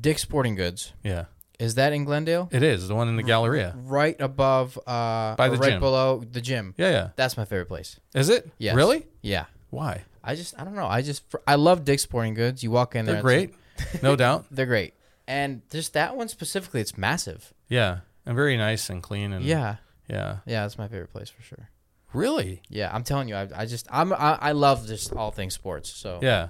[0.00, 0.92] Dick Sporting Goods.
[1.02, 1.24] Yeah.
[1.60, 2.48] Is that in Glendale?
[2.50, 5.80] It is the one in the Galleria, right above, uh, by the right gym.
[5.80, 6.74] below the gym.
[6.78, 7.08] Yeah, yeah.
[7.16, 8.00] That's my favorite place.
[8.14, 8.50] Is it?
[8.58, 8.74] Yes.
[8.74, 9.06] Really?
[9.20, 9.44] Yeah.
[9.68, 10.04] Why?
[10.24, 10.86] I just I don't know.
[10.86, 12.62] I just I love Dick's Sporting Goods.
[12.62, 13.16] You walk in there.
[13.16, 13.54] They're great,
[14.02, 14.46] no doubt.
[14.50, 14.94] They're great,
[15.26, 17.52] and just that one specifically, it's massive.
[17.68, 19.76] Yeah, and very nice and clean and yeah,
[20.08, 20.62] yeah, yeah.
[20.62, 21.70] That's my favorite place for sure.
[22.12, 22.62] Really?
[22.68, 25.90] Yeah, I'm telling you, I, I just I'm I, I love just all things sports.
[25.90, 26.48] So yeah,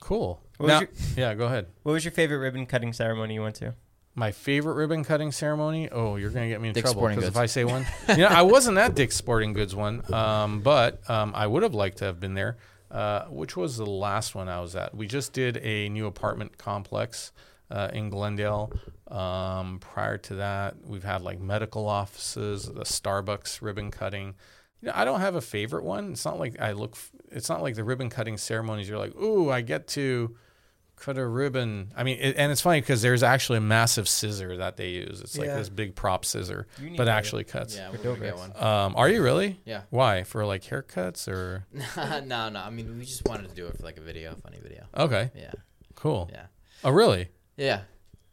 [0.00, 0.06] yeah.
[0.06, 0.40] Cool.
[0.68, 1.66] Now, your, yeah, go ahead.
[1.82, 3.74] What was your favorite ribbon cutting ceremony you went to?
[4.14, 5.88] My favorite ribbon cutting ceremony.
[5.90, 8.26] Oh, you're gonna get me in Dick's trouble because if I say one, you know,
[8.26, 12.06] I wasn't at Dick's Sporting Goods one, um, but um, I would have liked to
[12.06, 12.56] have been there.
[12.90, 14.96] Uh, which was the last one I was at?
[14.96, 17.30] We just did a new apartment complex
[17.70, 18.72] uh, in Glendale.
[19.06, 24.34] Um, prior to that, we've had like medical offices, the Starbucks ribbon cutting.
[24.82, 26.12] You know, I don't have a favorite one.
[26.12, 26.92] It's not like I look.
[26.94, 28.88] F- it's not like the ribbon cutting ceremonies.
[28.88, 30.36] You're like, ooh, I get to
[30.96, 31.92] cut a ribbon.
[31.96, 35.20] I mean, it, and it's funny because there's actually a massive scissor that they use.
[35.20, 36.66] It's like this big prop scissor,
[36.96, 37.76] but actually cuts.
[37.76, 38.52] Yeah, we're gonna get one.
[38.56, 39.60] Um, are you really?
[39.64, 39.82] Yeah.
[39.90, 40.24] Why?
[40.24, 41.66] For like haircuts or?
[42.26, 42.60] no, no.
[42.60, 44.86] I mean, we just wanted to do it for like a video, funny video.
[44.96, 45.30] Okay.
[45.34, 45.52] Yeah.
[45.94, 46.28] Cool.
[46.32, 46.46] Yeah.
[46.84, 47.28] Oh, really?
[47.56, 47.82] Yeah.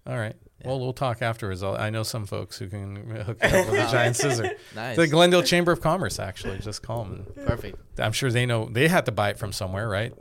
[0.06, 0.36] All right.
[0.62, 0.70] Yeah.
[0.70, 1.62] Well, we'll talk afterwards.
[1.62, 4.52] I'll, i know some folks who can hook you up with a giant scissor.
[4.76, 4.96] nice.
[4.96, 6.58] The Glendale Chamber of Commerce, actually.
[6.60, 7.28] Just call them.
[7.46, 7.78] Perfect.
[8.00, 10.14] I'm sure they know they had to buy it from somewhere, right?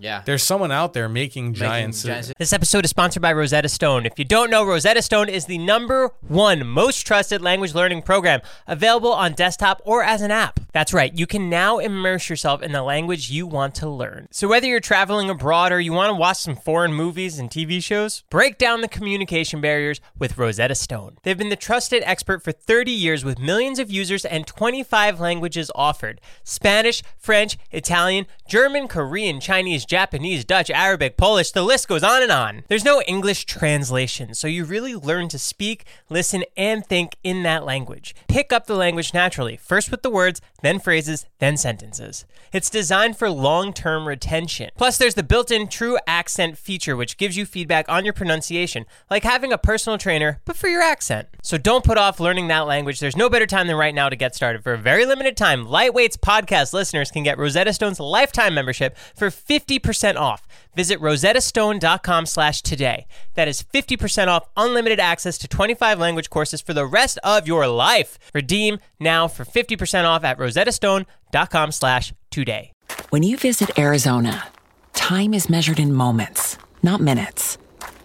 [0.00, 0.22] Yeah.
[0.24, 2.02] There's someone out there making, giants.
[2.02, 2.32] giants.
[2.38, 4.06] This episode is sponsored by Rosetta Stone.
[4.06, 8.40] If you don't know, Rosetta Stone is the number one most trusted language learning program
[8.66, 10.60] available on desktop or as an app.
[10.72, 14.28] That's right, you can now immerse yourself in the language you want to learn.
[14.30, 17.82] So whether you're traveling abroad or you want to watch some foreign movies and TV
[17.82, 21.18] shows, break down the communication barriers with Rosetta Stone.
[21.22, 25.70] They've been the trusted expert for 30 years with millions of users and 25 languages
[25.74, 32.22] offered Spanish, French, Italian, German, Korean, Chinese, Japanese, Dutch, Arabic, Polish, the list goes on
[32.22, 32.62] and on.
[32.68, 37.64] There's no English translation, so you really learn to speak, listen, and think in that
[37.64, 38.14] language.
[38.28, 42.24] Pick up the language naturally, first with the words, then phrases, then sentences.
[42.52, 44.70] It's designed for long term retention.
[44.76, 48.86] Plus, there's the built in true accent feature, which gives you feedback on your pronunciation,
[49.10, 51.28] like having a personal trainer, but for your accent.
[51.42, 53.00] So don't put off learning that language.
[53.00, 54.62] There's no better time than right now to get started.
[54.62, 59.28] For a very limited time, Lightweight's podcast listeners can get Rosetta Stone's lifetime membership for
[59.28, 60.46] 50% off.
[60.74, 63.06] Visit rosettastone.com slash today.
[63.34, 67.66] That is 50% off unlimited access to 25 language courses for the rest of your
[67.66, 68.18] life.
[68.34, 72.72] Redeem now for 50% off at rosettastone.com slash today.
[73.10, 74.48] When you visit Arizona,
[74.92, 77.58] time is measured in moments, not minutes.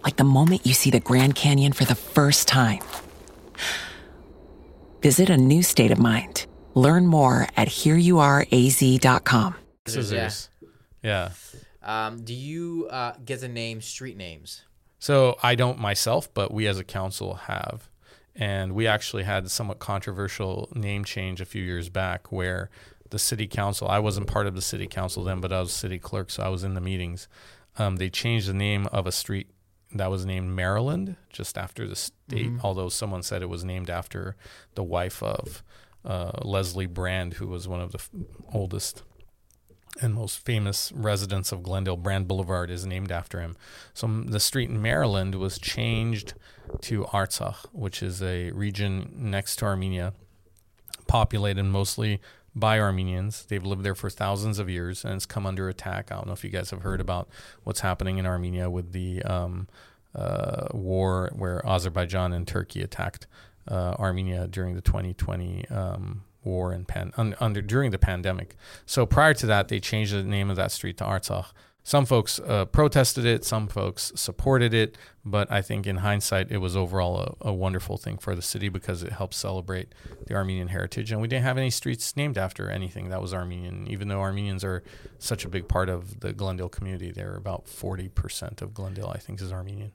[0.04, 2.80] Like the moment you see the Grand Canyon for the first time.
[5.02, 6.46] Visit a new state of mind.
[6.74, 9.54] Learn more at hereyouareaz.com.
[9.86, 10.50] Scissors.
[11.02, 11.30] Yeah.
[11.86, 14.64] Um, do you uh, get to name street names?
[14.98, 17.88] So I don't myself, but we as a council have.
[18.34, 22.68] And we actually had a somewhat controversial name change a few years back where
[23.10, 25.98] the city council, I wasn't part of the city council then, but I was city
[25.98, 27.28] clerk, so I was in the meetings.
[27.78, 29.48] Um, they changed the name of a street
[29.94, 32.58] that was named Maryland just after the state, mm-hmm.
[32.62, 34.36] although someone said it was named after
[34.74, 35.62] the wife of
[36.04, 38.10] uh, Leslie Brand, who was one of the f-
[38.52, 39.02] oldest
[40.00, 43.56] and most famous residence of Glendale, Brand Boulevard, is named after him.
[43.94, 46.34] So the street in Maryland was changed
[46.82, 50.12] to Artsakh, which is a region next to Armenia,
[51.06, 52.20] populated mostly
[52.54, 53.44] by Armenians.
[53.44, 56.10] They've lived there for thousands of years, and it's come under attack.
[56.10, 57.28] I don't know if you guys have heard about
[57.64, 59.68] what's happening in Armenia with the um,
[60.14, 63.26] uh, war where Azerbaijan and Turkey attacked
[63.68, 68.56] uh, Armenia during the 2020 um, war and pan- un- under during the pandemic.
[68.86, 71.46] So prior to that, they changed the name of that street to Artsakh.
[71.86, 76.56] Some folks uh, protested it, some folks supported it, but I think in hindsight, it
[76.56, 79.94] was overall a, a, wonderful thing for the city because it helped celebrate
[80.26, 81.12] the Armenian heritage.
[81.12, 84.64] And we didn't have any streets named after anything that was Armenian, even though Armenians
[84.64, 84.82] are
[85.20, 87.12] such a big part of the Glendale community.
[87.12, 89.92] They're about 40% of Glendale, I think, is Armenian.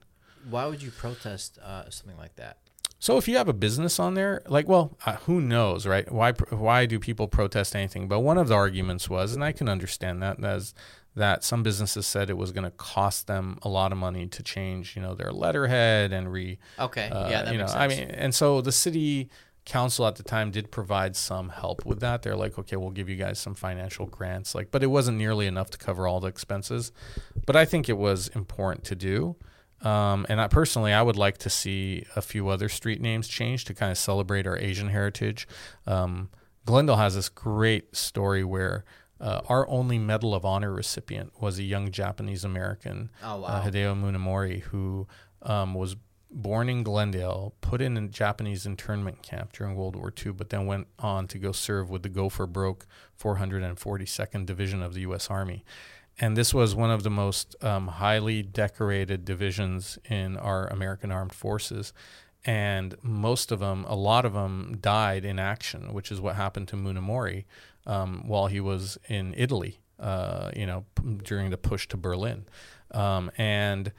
[0.50, 2.60] Why would you protest uh, something like that?
[3.02, 6.10] So if you have a business on there, like, well, uh, who knows, right?
[6.12, 8.08] Why why do people protest anything?
[8.08, 10.76] But one of the arguments was, and I can understand that, as
[11.16, 14.44] that some businesses said it was going to cost them a lot of money to
[14.44, 16.60] change, you know, their letterhead and re.
[16.78, 17.10] Okay.
[17.10, 19.32] Uh, yeah, that you know, makes I mean, and so the city
[19.66, 22.22] council at the time did provide some help with that.
[22.22, 25.48] They're like, okay, we'll give you guys some financial grants, like, but it wasn't nearly
[25.48, 26.92] enough to cover all the expenses.
[27.48, 29.38] But I think it was important to do.
[29.82, 33.68] Um, and I personally, I would like to see a few other street names changed
[33.68, 35.48] to kind of celebrate our Asian heritage.
[35.88, 36.30] Um,
[36.66, 38.86] Glendale has this great story where
[39.20, 43.48] uh, our only Medal of Honor recipient was a young Japanese American, Oh, wow.
[43.48, 45.08] uh, Hideo Munemori, who
[45.42, 45.96] um, was
[46.30, 50.66] born in Glendale, put in a Japanese internment camp during World War II, but then
[50.66, 52.86] went on to go serve with the Go for Broke
[53.20, 55.30] 442nd Division of the U.S.
[55.30, 55.64] Army.
[56.22, 61.34] And this was one of the most um, highly decorated divisions in our American Armed
[61.34, 61.94] Forces.
[62.46, 66.68] And most of them, a lot of them, died in action, which is what happened
[66.70, 67.46] to Munemori
[67.88, 72.46] um, while he was in Italy, uh, you know, p- during the push to Berlin.
[72.92, 73.92] Um, and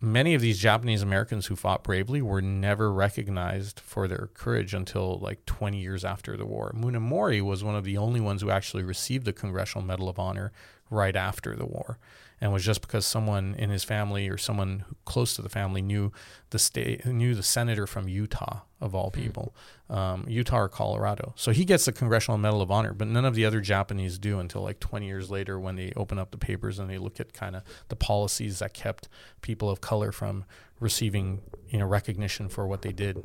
[0.00, 5.18] many of these Japanese Americans who fought bravely were never recognized for their courage until
[5.18, 6.72] like 20 years after the war.
[6.74, 10.52] Munemori was one of the only ones who actually received the Congressional Medal of Honor
[10.88, 11.98] right after the war.
[12.40, 15.82] And was just because someone in his family or someone who- close to the family
[15.82, 16.10] knew
[16.50, 19.54] the state, knew the senator from Utah of all people,
[19.90, 21.34] um, Utah or Colorado.
[21.36, 24.38] So he gets the Congressional Medal of Honor, but none of the other Japanese do
[24.38, 27.34] until like 20 years later when they open up the papers and they look at
[27.34, 29.08] kind of the policies that kept
[29.42, 30.44] people of color from
[30.78, 33.22] receiving you know recognition for what they did.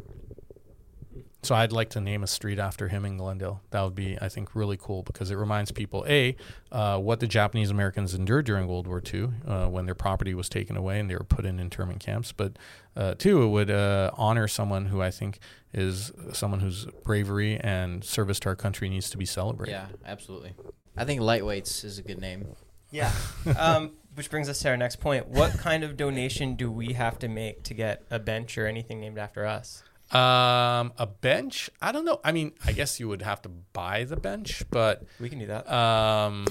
[1.46, 3.62] So I'd like to name a street after him in Glendale.
[3.70, 6.36] That would be, I think, really cool because it reminds people a
[6.72, 10.50] uh, what the Japanese Americans endured during World War II uh, when their property was
[10.50, 12.32] taken away and they were put in internment camps.
[12.32, 12.58] But
[12.96, 15.38] uh, two, it would uh, honor someone who I think
[15.72, 19.74] is someone whose bravery and service to our country needs to be celebrated.
[19.74, 20.56] yeah, absolutely.
[20.98, 22.48] I think lightweights is a good name.
[22.90, 23.12] Yeah.
[23.60, 25.28] um, which brings us to our next point.
[25.28, 29.00] What kind of donation do we have to make to get a bench or anything
[29.00, 29.84] named after us?
[30.12, 31.70] Um, a bench?
[31.82, 32.20] I don't know.
[32.24, 35.48] I mean, I guess you would have to buy the bench, but We can do
[35.48, 35.70] that.
[35.72, 36.46] Um,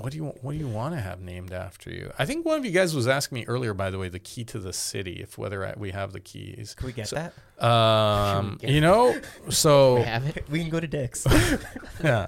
[0.00, 2.12] what do you what do you want to have named after you?
[2.18, 4.44] I think one of you guys was asking me earlier, by the way, the key
[4.44, 6.74] to the city, if whether I- we have the keys.
[6.76, 7.64] Can we get so- that?
[7.64, 10.44] Um, you know, so we, Have it.
[10.50, 11.26] We can go to Dick's.
[12.04, 12.26] yeah.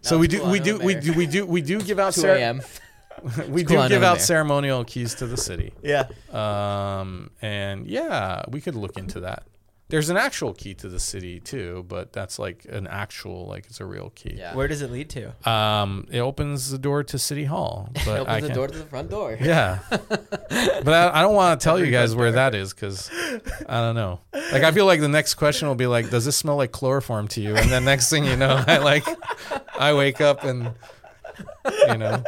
[0.00, 2.14] So we do cool, I we do we do we do we do give out
[2.14, 2.62] 2 cer- a.m.
[3.48, 4.24] we It's cool, do give out mayor.
[4.24, 5.72] ceremonial keys to the city.
[5.82, 6.08] yeah.
[6.32, 9.44] Um, and yeah, we could look into that.
[9.88, 13.78] There's an actual key to the city too, but that's like an actual like it's
[13.80, 14.34] a real key.
[14.36, 14.52] Yeah.
[14.56, 15.48] Where does it lead to?
[15.48, 18.76] Um, it opens the door to City Hall, but Opens I the can't- door to
[18.78, 19.38] the front door.
[19.40, 23.08] Yeah, but I, I don't want to tell you guys where that is because
[23.68, 24.18] I don't know.
[24.32, 27.28] Like I feel like the next question will be like, "Does this smell like chloroform
[27.28, 29.06] to you?" And then next thing you know, I like,
[29.78, 30.72] I wake up and
[31.86, 32.24] you know.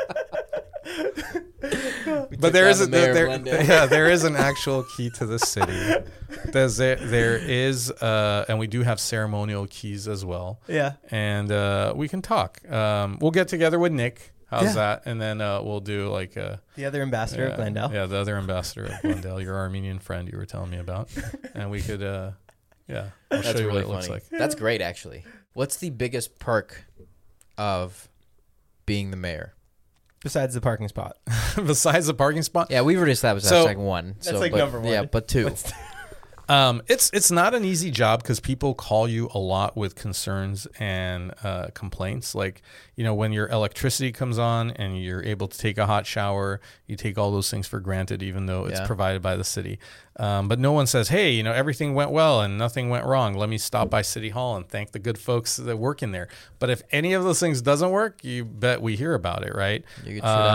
[2.41, 4.85] But there is down is the a mayor of there, yeah there is an actual
[4.97, 6.07] key to the city.
[6.53, 10.93] There's there, there is uh, and we do have ceremonial keys as well Yeah.
[11.11, 12.71] and uh, we can talk.
[12.71, 14.33] Um, we'll get together with Nick.
[14.51, 14.73] How's Yeah.
[14.75, 15.03] that?
[15.07, 17.91] And then uh, we'll do like a The other ambassador yeah, of Glendale.
[17.93, 21.11] Yeah, the other ambassador of Glendale, your Armenian friend you were telling me about,
[21.55, 22.31] and we could, uh,
[22.87, 23.95] yeah, I'll That's show you really what it funny.
[24.15, 24.39] looks like.
[24.39, 25.25] That's great, actually.
[25.53, 26.87] What's the biggest perk
[27.59, 28.09] of
[28.87, 29.55] being the mayor?
[30.23, 31.17] Besides the parking spot.
[31.57, 34.15] Besides the parking spot, Yeah, we've already established So- that's like one.
[34.17, 34.89] That's so, like number one.
[34.93, 35.45] Yeah, but two.
[35.45, 35.73] What's-
[36.49, 40.67] Um, it's it's not an easy job because people call you a lot with concerns
[40.79, 42.35] and uh, complaints.
[42.35, 42.63] Like
[42.97, 46.61] you know when your electricity comes on and you're able to take a hot shower,
[46.87, 48.87] you take all those things for granted, even though it's Yeah.
[48.87, 49.79] provided by the city.
[50.21, 53.35] Um, but no one says, "Hey, you know everything went well and nothing went wrong.
[53.35, 56.29] Let me stop by City Hall and thank the good folks that work in there."
[56.59, 59.85] But if any of those things doesn't work, you bet we hear about it, right?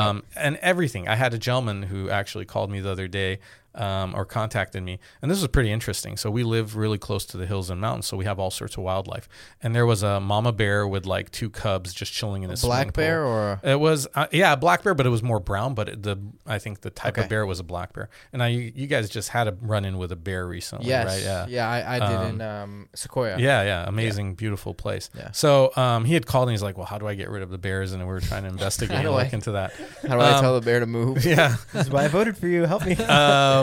[0.08, 1.08] Um, and everything.
[1.08, 3.40] I had a gentleman who actually called me the other day
[3.76, 6.18] um, or contacted me, and this was pretty interesting.
[6.18, 8.78] So we live really close to the hills and mountains, so we have all sorts
[8.78, 9.28] of wildlife.
[9.62, 12.94] And there was a mama bear with like two cubs just chilling in a, black
[12.94, 15.74] bear or It was uh, yeah, a black bear, but it was more brown.
[15.74, 17.24] But it- the I think the type Okay.
[17.24, 18.10] of bear was a black bear.
[18.34, 21.08] And I, you, you guys just had a run in with a bear recently, yes,
[21.08, 21.22] right?
[21.24, 23.38] Yeah, yeah, I, I did in um, Sequoia.
[23.40, 25.10] yeah, yeah, amazing, beautiful place.
[25.18, 25.32] Yeah.
[25.32, 27.50] So um, he had called and he's like, "Well, how do I get rid of
[27.50, 29.74] the bears?" And we were trying to investigate and do I- into that.
[30.08, 31.24] How do I Um, tell the bear to move?
[31.34, 31.56] Yeah.
[31.72, 32.64] This is why I voted for you.
[32.66, 32.96] Help me.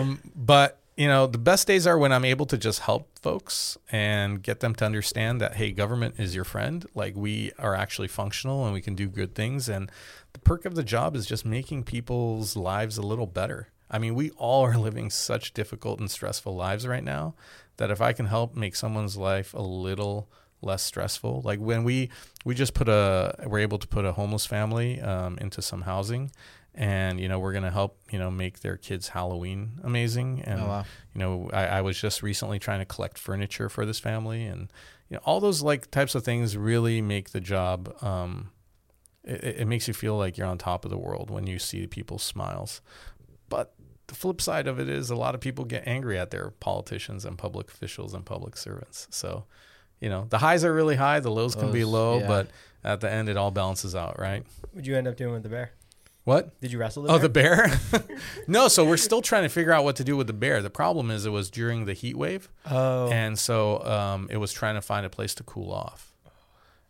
[0.01, 3.79] Um, but you know, the best days are when I'm able to just help folks
[3.91, 6.85] and get them to understand that hey, government is your friend.
[6.95, 9.67] Like we are actually functional and we can do good things.
[9.67, 9.91] And
[10.35, 13.69] the perk of the job is just making people's lives a little better.
[13.91, 17.35] I mean, we all are living such difficult and stressful lives right now
[17.79, 20.29] that if I can help make someone's life a little
[20.61, 22.11] less stressful, like when we
[22.45, 26.31] we just put a we're able to put a homeless family um, into some housing,
[26.75, 30.43] and you know we're gonna help you know make their kids Halloween amazing.
[30.45, 30.85] And Oh, wow.
[31.15, 34.73] you know I, I was just recently trying to collect furniture for this family, and
[35.09, 37.95] you know all those like types of things really make the job.
[38.03, 38.51] Um,
[39.25, 41.87] it, it makes you feel like you're on top of the world when you see
[41.87, 42.81] people's smiles.
[43.49, 43.75] But
[44.07, 47.25] the flip side of it is a lot of people get angry at their politicians
[47.25, 49.07] and public officials and public servants.
[49.11, 49.45] So,
[50.01, 52.27] you know, the highs are really high, the lows can be low, yeah.
[52.27, 52.51] but
[52.83, 54.45] at the end it all balances out, right?
[54.73, 55.73] What'd you end up doing with the bear?
[56.25, 56.61] What?
[56.61, 57.69] Did you wrestle the Oh, bear?
[57.69, 58.05] the bear?
[58.47, 60.61] no, so we're still trying to figure out what to do with the bear.
[60.63, 62.49] The problem is it was during the heat wave.
[62.71, 63.09] Oh.
[63.11, 66.07] And so um, it was trying to find a place to cool off.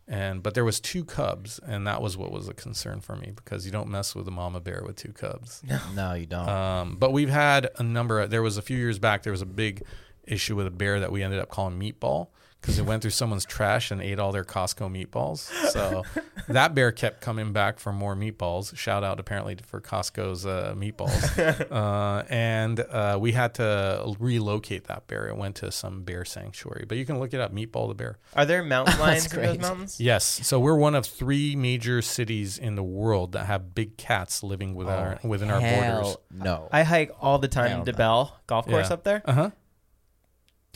[0.07, 3.31] And but there was two cubs, and that was what was a concern for me
[3.33, 5.61] because you don't mess with a mama bear with two cubs.
[5.95, 6.49] No, you don't.
[6.49, 8.19] Um, but we've had a number.
[8.19, 9.23] of, There was a few years back.
[9.23, 9.83] There was a big
[10.27, 12.27] issue with a bear that we ended up calling Meatball
[12.61, 15.49] because it went through someone's trash and ate all their Costco meatballs.
[15.71, 16.03] So
[16.47, 18.75] that bear kept coming back for more meatballs.
[18.77, 21.71] Shout out apparently for Costco's uh, meatballs.
[21.71, 25.27] uh, and uh, we had to relocate that bear.
[25.27, 26.85] It went to some bear sanctuary.
[26.87, 28.19] But you can look it up, Meatball the bear.
[28.35, 29.99] Are there mountain lions in those mountains?
[29.99, 30.23] Yes.
[30.45, 34.75] So we're one of three major cities in the world that have big cats living
[34.75, 35.79] with our, within our borders.
[35.81, 36.69] Hell no.
[36.71, 37.97] I hike all the time Hell to no.
[37.97, 38.93] Bell golf course Yeah.
[38.93, 39.21] up there.
[39.25, 39.49] Uh huh.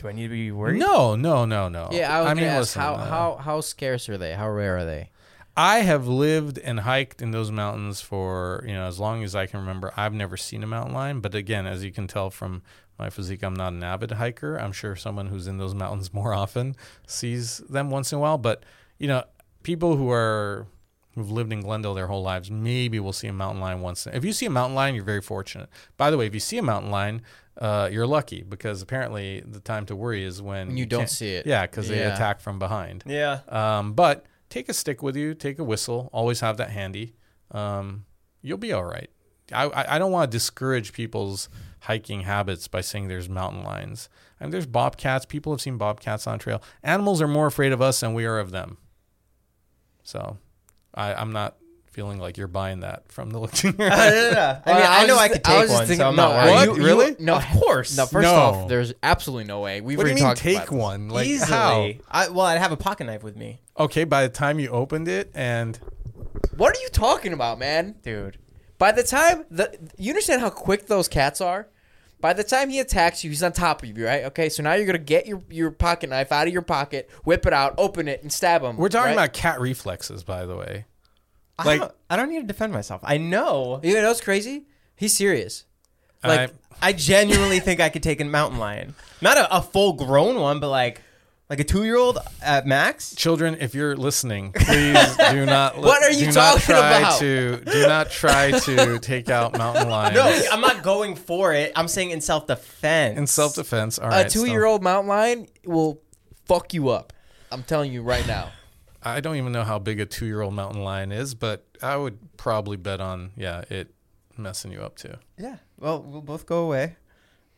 [0.06, 0.78] Do I need to be worried?
[0.78, 1.88] No, no, no, no.
[1.90, 4.34] yeah, I was mean, gonna ask listen, how uh, how how scarce are they?
[4.34, 5.10] How rare are they?
[5.56, 9.46] I have lived and hiked in those mountains for you know as long as I
[9.46, 9.92] can remember.
[9.96, 12.62] I've never seen a mountain lion, but again, as you can tell from
[13.00, 14.56] my physique, I'm not an avid hiker.
[14.56, 16.76] I'm sure someone who's in those mountains more often
[17.08, 18.38] sees them once in a while.
[18.38, 18.62] But
[18.98, 19.24] you know,
[19.64, 20.68] people who are
[21.16, 24.06] who've lived in Glendale their whole lives maybe will see a mountain lion once.
[24.06, 25.68] If you see a mountain lion, you're very fortunate.
[25.96, 27.22] By the way, if you see a mountain lion,
[27.58, 31.30] uh, you're lucky because apparently the time to worry is when When you don't see
[31.34, 31.46] it.
[31.46, 33.04] Yeah, because they attack from behind.
[33.06, 33.40] Yeah.
[33.48, 37.14] Um, but take a stick with you, take a whistle, always have that handy.
[37.50, 38.04] Um,
[38.42, 39.10] you'll be all right.
[39.52, 41.48] I, I, I don't want to discourage people's
[41.80, 44.08] hiking habits by saying there's mountain lions.
[44.40, 45.24] I mean, there's bobcats.
[45.24, 46.62] People have seen bobcats on trail.
[46.82, 48.76] Animals are more afraid of us than we are of them.
[50.02, 50.38] So
[50.94, 51.56] I, I'm not
[51.96, 53.74] feeling like you're buying that from the looking.
[53.78, 53.96] no, no, no.
[53.96, 54.32] I mean,
[54.66, 56.36] Well, I, was know I could take was one, thinking- so I'm no, not are
[56.36, 56.52] worried.
[56.52, 56.66] What?
[56.68, 57.16] you- you- Really?
[57.18, 57.96] no, Of course.
[57.96, 58.34] No, first No.
[58.34, 59.80] off, there's absolutely no way.
[59.80, 61.08] We've what do you mean take one?
[61.08, 61.50] Like Easily.
[61.50, 61.90] how?
[62.10, 65.08] I, well, I'd have a pocket knife with me, Okay, by the time you opened
[65.08, 65.78] it and
[66.56, 67.94] What are you talking about, man?
[68.02, 68.36] dude.
[68.78, 71.66] By the time the you understand how quick those cats are.
[72.20, 74.24] By the time he attacks you, he's on top of you, right?
[74.24, 77.46] Okay, so now you're gonna get your, your pocket knife out of your pocket, whip
[77.46, 78.76] it out, open it, and stab him.
[78.76, 79.24] we're talking right?
[79.24, 80.84] about cat reflexes, by the way.
[81.58, 83.00] I Like- don't, I don't need to defend myself.
[83.04, 83.80] I know.
[83.82, 84.66] You know what's crazy?
[84.94, 85.64] He's serious.
[86.24, 86.50] Like,
[86.82, 88.94] I genuinely think I could take a mountain lion.
[89.20, 91.00] Not a, a full grown one, but like
[91.48, 93.14] like a two year old at max.
[93.14, 95.78] Children, if you're listening, please do not.
[95.78, 97.18] What are you do not talking try about?
[97.20, 100.16] To do not try to take out mountain lions.
[100.16, 101.70] No, I'm not going for it.
[101.76, 103.16] I'm saying in self defense.
[103.18, 103.98] in self defense.
[104.00, 106.02] All right, a two year old mountain lion will
[106.46, 107.12] fuck you up.
[107.52, 108.50] I'm telling you right now.
[109.06, 111.96] I don't even know how big a two year old mountain lion is, but I
[111.96, 113.94] would probably bet on yeah it
[114.36, 115.14] messing you up too.
[115.38, 115.56] Yeah.
[115.78, 116.96] Well, we'll both go away,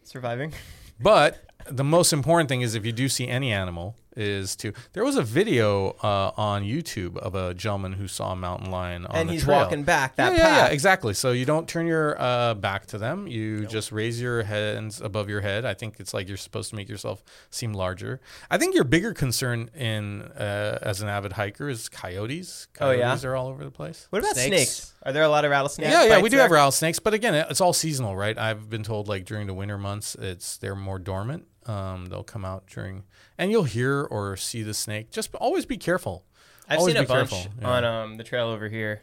[0.02, 0.52] surviving.
[1.00, 5.04] But the most important thing is if you do see any animal is to there
[5.04, 9.10] was a video uh, on YouTube of a gentleman who saw a mountain lion on
[9.10, 9.20] the side.
[9.20, 9.58] and the he's trail.
[9.58, 11.14] walking back that yeah, yeah, yeah, exactly.
[11.14, 13.26] So you don't turn your uh, back to them.
[13.26, 15.64] You just raise your hands above your head.
[15.64, 18.20] I think it's like you're supposed to make yourself seem larger.
[18.50, 22.68] I think your bigger concern in uh, as an avid hiker is coyotes.
[22.80, 23.02] Oh, yeah?
[23.02, 24.06] Coyotes are all over the place.
[24.10, 24.48] What about Snakes?
[24.48, 24.94] snakes?
[25.04, 25.90] Are there a lot of rattlesnakes?
[25.90, 28.36] Yeah, yeah, we bites do have rattlesnakes, but again, it's all seasonal, right?
[28.36, 31.46] I've been told like during the winter months, it's they're more dormant.
[31.68, 33.04] Um, they'll come out during,
[33.36, 35.10] and you'll hear or see the snake.
[35.10, 36.24] Just always be careful.
[36.68, 37.68] I've Always seen a be bunch careful, yeah.
[37.68, 39.02] on um, the trail over here.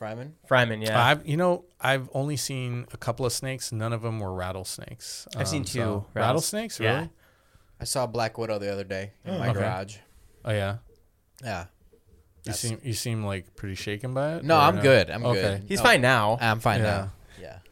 [0.00, 0.32] Fryman.
[0.48, 1.04] Fryman, yeah.
[1.04, 3.72] I've you know I've only seen a couple of snakes.
[3.72, 5.26] None of them were rattlesnakes.
[5.36, 6.78] I've seen Um, two so- rattles- rattlesnakes.
[6.80, 6.92] Really?
[6.92, 7.06] Yeah.
[7.80, 9.58] I saw a black widow the other day in my okay.
[9.58, 9.96] garage.
[10.44, 10.76] Oh yeah.
[11.42, 11.64] Yeah.
[12.44, 14.44] You seem you seem like pretty shaken by it.
[14.44, 15.10] No, I'm good.
[15.10, 15.40] I'm okay.
[15.40, 15.64] good.
[15.68, 16.38] He's No, fine now.
[16.40, 16.84] I'm fine Yeah.
[16.86, 17.12] now.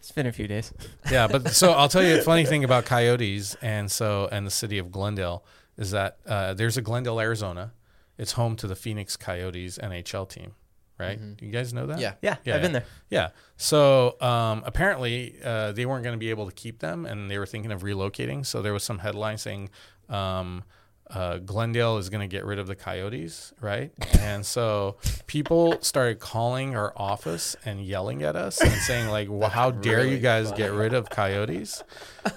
[0.07, 0.11] Yeah.
[0.11, 0.73] It's been a few days.
[1.11, 4.51] Yeah, but so I'll tell you a funny thing about coyotes and so and the
[4.51, 5.45] city of Glendale
[5.77, 7.73] is that uh, there's a Glendale, Arizona.
[8.19, 10.55] It's home to the Phoenix Coyotes NHL team,
[10.99, 11.19] right?
[11.37, 11.99] Do you guys know that?
[12.01, 12.15] Yeah.
[12.23, 12.85] Yeah, Yeah, I've been there.
[13.11, 13.29] Yeah.
[13.57, 17.39] So um, apparently uh, they weren't going to be able to keep them, and they
[17.39, 18.45] were thinking of relocating.
[18.47, 19.69] So there was some headline saying
[20.09, 20.65] um,
[21.11, 23.93] uh, Glendale is going to get rid of the Coyotes, right?
[24.19, 24.97] and so
[25.27, 30.01] people started calling our office and yelling at us and saying like, well, "How dare
[30.01, 31.83] you really guys get rid of coyotes?"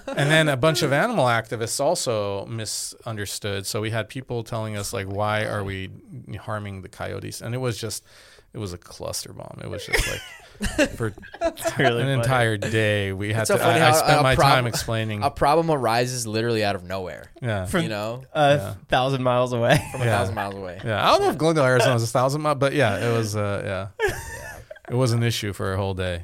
[0.07, 3.65] and then a bunch of animal activists also misunderstood.
[3.65, 5.89] So we had people telling us like, "Why are we
[6.39, 8.03] harming the coyotes?" And it was just,
[8.53, 9.59] it was a cluster bomb.
[9.63, 10.21] It was just like.
[10.97, 11.13] For
[11.77, 12.11] really an funny.
[12.11, 13.63] entire day, we had so to.
[13.63, 15.23] funny I, I spent my prob- time explaining.
[15.23, 17.31] A problem arises literally out of nowhere.
[17.41, 18.73] yeah, From- you know, A Yeah.
[18.89, 19.77] thousand miles away.
[19.93, 20.17] from a Yeah.
[20.17, 20.81] thousand miles away.
[20.83, 21.01] yeah.
[21.07, 23.37] I don't know if Glendale, Arizona is a thousand miles, but yeah, it was.
[23.37, 24.09] Uh, yeah,
[24.89, 26.23] it was an issue for a whole day.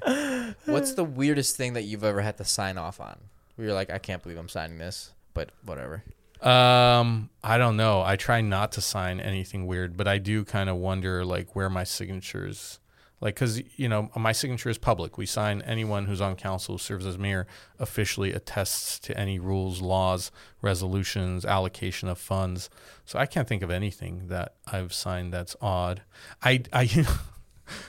[0.66, 3.18] What's the weirdest thing that you've ever had to sign off on?
[3.56, 6.04] We you're like, I can't believe I'm signing this, but whatever.
[6.46, 8.04] Um, I don't know.
[8.04, 11.72] I try not to sign anything weird, but I do kind of wonder like where
[11.72, 12.80] my signatures,
[13.20, 15.18] like, cause you know my signature is public.
[15.18, 17.48] We sign anyone who's on council who serves as mayor
[17.80, 20.32] officially attests to any rules, laws,
[20.62, 22.70] resolutions, allocation of funds.
[23.06, 26.04] So I can't think of anything that I've signed that's odd.
[26.44, 27.06] I I.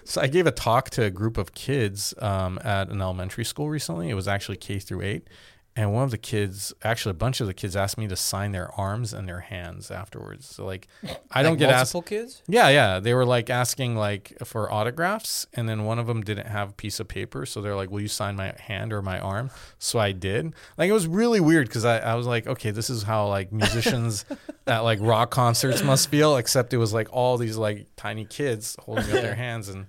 [0.05, 3.69] So I gave a talk to a group of kids um, at an elementary school
[3.69, 4.09] recently.
[4.09, 5.29] It was actually K through eight,
[5.77, 8.53] and one of the kids, actually a bunch of the kids, asked me to sign
[8.53, 10.47] their arms and their hands afterwards.
[10.47, 10.89] So like,
[11.31, 11.95] I don't Like get asked.
[12.07, 12.43] kids.
[12.49, 12.99] Yeah, yeah.
[12.99, 16.73] They were like asking like for autographs, and then one of them didn't have a
[16.73, 19.99] piece of paper, so they're like, "Will you sign my hand or my arm?" So
[19.99, 20.55] I did.
[20.79, 23.53] Like it was really weird because I, I was like, okay, this is how like
[23.53, 24.25] musicians
[24.67, 28.77] at like rock concerts must feel, except it was like all these like tiny kids
[28.81, 29.87] holding up their hands, and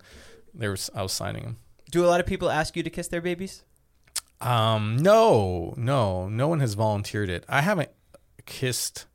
[0.53, 1.57] there was I was signing them.
[1.91, 3.63] Do a lot of people ask you to kiss their babies?
[4.41, 7.43] Um, no, no, no one has volunteered it.
[7.49, 7.89] I haven't
[8.45, 9.05] kissed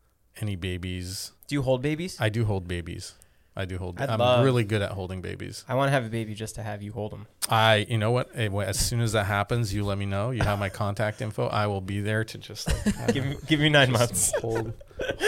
[0.40, 1.32] any babies.
[1.46, 2.16] Do you hold babies?
[2.20, 3.14] I, I do hold babies.
[3.54, 4.00] I do hold.
[4.00, 5.62] I'd I'm love- really good at holding babies.
[5.68, 7.26] I want to have a baby just to have you hold them.
[7.50, 8.34] I, you know what?
[8.34, 10.30] As soon as that happens, you let me know.
[10.30, 11.48] You have my contact info.
[11.48, 14.32] I will be there to just like Give me, give me nine months.
[14.40, 14.72] hold,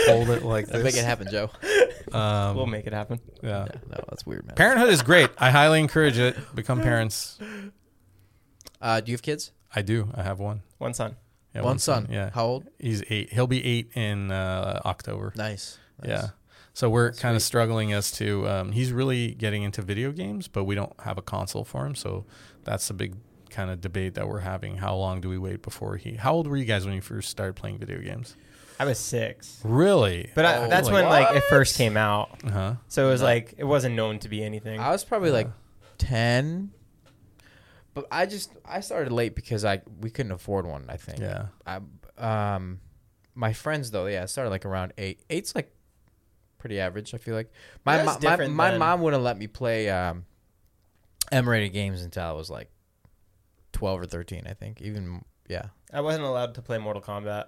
[0.06, 0.82] hold it like this.
[0.84, 1.50] Make it happen, Joe.
[2.12, 3.20] Um, We'll make it happen.
[3.42, 3.66] yeah.
[3.66, 4.56] Yeah, no, that's weird, man.
[4.56, 5.28] Parenthood is great.
[5.36, 6.34] I highly encourage it.
[6.54, 7.38] Become parents.
[8.80, 9.50] Uh, do you have kids?
[9.74, 10.10] I do.
[10.14, 10.62] I have one.
[10.78, 11.16] One son.
[11.54, 12.08] Yeah, One son.
[12.10, 12.30] Yeah.
[12.30, 12.66] How old?
[12.78, 13.32] He's eight.
[13.32, 15.32] He'll be eight in uh, October.
[15.36, 15.78] Nice.
[16.02, 16.08] nice.
[16.10, 16.26] Yeah.
[16.72, 20.64] So we're kind of struggling as to um, he's really getting into video games, but
[20.64, 21.94] we don't have a console for him.
[21.94, 22.24] So
[22.64, 23.14] that's the big
[23.50, 24.78] kind of debate that we're having.
[24.78, 26.14] How long do we wait before he?
[26.16, 28.36] How old were you guys when you first started playing video games?
[28.80, 29.60] I was six.
[29.62, 30.32] Really?
[30.34, 32.40] But I, Oh, that's like when like it first came out.
[32.44, 32.74] Uh huh.
[32.88, 34.80] So it was like it wasn't known to be anything.
[34.80, 35.48] I was probably like
[35.98, 36.72] ten,
[37.94, 40.86] but I just I started late because I we couldn't afford one.
[40.88, 41.20] I think.
[41.20, 41.46] Yeah.
[41.66, 41.78] I,
[42.18, 42.80] um,
[43.34, 45.20] my friends though, yeah, I started like around eight.
[45.30, 45.72] Eight's like
[46.58, 47.14] pretty average.
[47.14, 47.50] I feel like
[47.84, 50.24] my That's mo- my, different my than- mom wouldn't let me play um,
[51.32, 52.70] M-rated games until I was like
[53.72, 54.42] twelve or thirteen.
[54.46, 55.66] I think even yeah.
[55.92, 57.46] I wasn't allowed to play Mortal Kombat.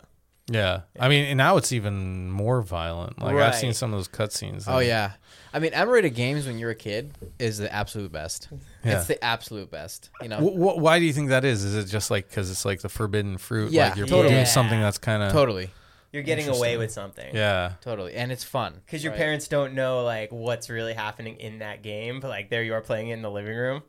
[0.48, 0.82] Yeah.
[0.98, 3.20] I mean, and now it's even more violent.
[3.20, 3.76] Like I've seen Right.
[3.76, 4.64] some of those cutscenes.
[4.68, 5.12] Oh and- yeah,
[5.52, 8.48] I mean M-rated games when you're a kid is the absolute best.
[8.84, 8.98] Yeah.
[8.98, 10.10] It's the absolute best.
[10.22, 11.64] You know, Wh- wh- why do you think that is?
[11.64, 13.72] Is it just like because it's like the forbidden fruit?
[13.72, 14.34] Yeah, like you're totally.
[14.34, 15.70] doing something that's kind of totally,
[16.12, 17.34] You're getting away with something.
[17.34, 17.72] Yeah.
[17.80, 19.18] totally, and it's fun Because your right?
[19.18, 22.80] parents don't know like what's really happening in that game, but like there you are
[22.82, 23.82] playing it in the living room.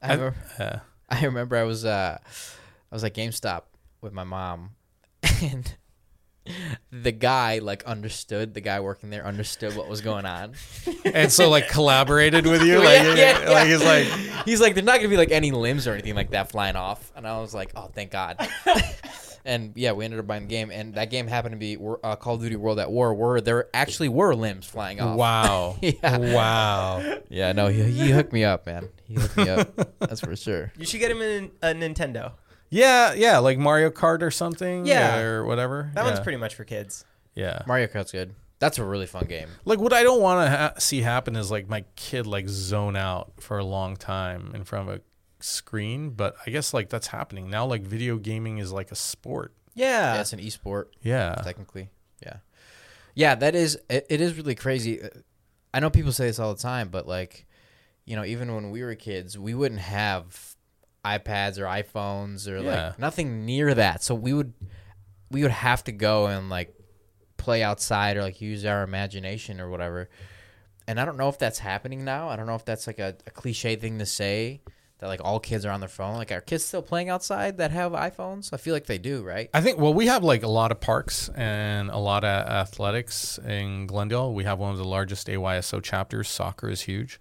[0.00, 0.80] I remember, Yeah.
[1.08, 3.62] I remember I was uh, I was at GameStop
[4.00, 4.70] with my mom,
[5.42, 5.74] and
[6.90, 8.54] the guy like understood.
[8.54, 10.54] The guy working there understood what was going on.
[11.04, 12.82] and so like collaborated with you.
[12.82, 13.64] Yeah, Like, yeah, like yeah.
[13.66, 16.50] he's like, He's like, there's not gonna be like any limbs or anything like that
[16.50, 18.38] flying off, and I was like, oh, thank God.
[19.44, 22.16] and yeah, we ended up buying the game, and that game happened to be uh,
[22.16, 25.16] Call of Duty World at War, where there actually were limbs flying off.
[25.16, 26.18] wow, Yeah.
[26.18, 27.18] wow.
[27.28, 28.88] Yeah, no, he, he hooked me up, man.
[29.04, 29.98] He hooked me up.
[29.98, 30.72] That's for sure.
[30.76, 32.32] You should get him in a Nintendo.
[32.70, 34.86] Yeah, yeah, like Mario Kart or something.
[34.86, 35.18] Yeah.
[35.18, 35.90] or whatever.
[35.94, 36.10] That yeah.
[36.10, 37.04] one's pretty much for kids.
[37.34, 37.62] Yeah.
[37.66, 38.34] Mario Kart's good.
[38.60, 39.48] That's a really fun game.
[39.64, 42.94] Like what I don't want to ha- see happen is like my kid like zone
[42.94, 45.00] out for a long time in front of a
[45.42, 47.66] screen, but I guess like that's happening now.
[47.66, 49.54] Like video gaming is like a sport.
[49.74, 50.14] Yeah.
[50.14, 50.86] Yeah, it's an esport.
[51.02, 51.40] Yeah.
[51.42, 51.88] technically.
[52.22, 52.36] Yeah,
[53.14, 53.78] yeah, that is.
[53.88, 55.02] It, it is really crazy.
[55.02, 55.08] Uh,
[55.72, 57.46] I know people say this all the time, but like,
[58.04, 60.56] you know, even when we were kids, we wouldn't have
[61.04, 62.86] iPads or iPhones or Yeah.
[62.88, 64.02] like nothing near that.
[64.02, 64.52] So we would
[65.30, 66.74] we would have to go and like
[67.36, 70.08] play outside or like use our imagination or whatever.
[70.86, 72.28] And I don't know if that's happening now.
[72.28, 74.60] I don't know if that's like a, a cliche thing to say
[74.98, 76.16] that like all kids are on their phone.
[76.16, 78.52] Like are kids still playing outside that have iPhones?
[78.52, 79.48] I feel like they do, right?
[79.54, 83.38] I think well, we have like a lot of parks and a lot of athletics
[83.38, 84.34] in Glendale.
[84.34, 86.28] We have one of the largest AYSO chapters.
[86.28, 87.20] Soccer is huge.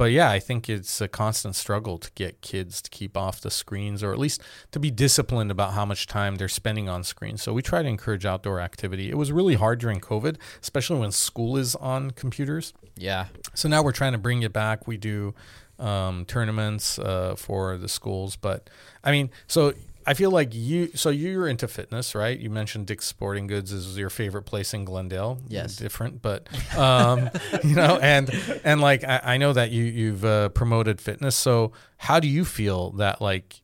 [0.00, 3.50] But yeah, I think it's a constant struggle to get kids to keep off the
[3.50, 4.40] screens or at least
[4.70, 7.42] to be disciplined about how much time they're spending on screens.
[7.42, 9.10] So we try to encourage outdoor activity.
[9.10, 12.72] It was really hard during COVID, especially when school is on computers.
[12.96, 13.26] Yeah.
[13.52, 14.86] So now we're trying to bring it back.
[14.86, 15.34] We do
[15.78, 18.70] um, tournaments uh, for the schools, but
[19.04, 19.74] I mean, so
[20.10, 20.90] I feel like you.
[20.96, 22.36] So you're into fitness, right?
[22.36, 25.38] You mentioned Dick's Sporting Goods is your favorite place in Glendale.
[25.46, 25.76] Yes.
[25.76, 27.30] different, but um,
[27.62, 28.28] you know, and
[28.64, 31.36] and like I, I know that you you've uh, promoted fitness.
[31.36, 33.60] So how do you feel that like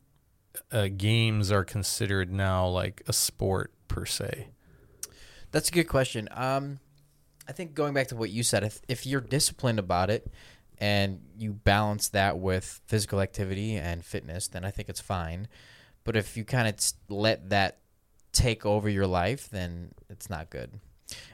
[0.71, 4.47] uh, games are considered now like a sport per se?
[5.51, 6.29] That's a good question.
[6.31, 6.79] Um,
[7.49, 10.31] I think going back to what you said, if, if you're disciplined about it
[10.79, 15.49] and you balance that with physical activity and fitness, then I think it's fine.
[16.07, 16.75] But if you kind of
[17.11, 17.81] let that
[18.33, 20.81] take over your life, then it's not good.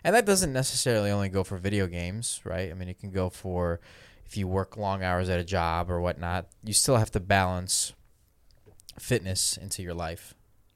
[0.02, 2.70] And that doesn't necessarily only go for video games, right?
[2.70, 3.80] I mean, it can go for
[4.26, 6.48] if you work long hours at a job or whatnot.
[6.64, 7.92] You still have to balance
[8.98, 10.34] fitness into your life.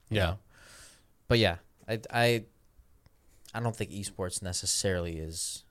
[0.09, 0.23] you Yeah.
[0.25, 0.39] know?
[1.27, 1.57] But yeah,
[1.89, 2.45] I, I
[3.53, 5.63] I don't think esports necessarily is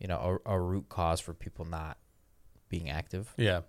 [0.00, 1.98] you know a, a root cause for people not
[2.68, 3.32] being active.
[3.36, 3.60] Yeah.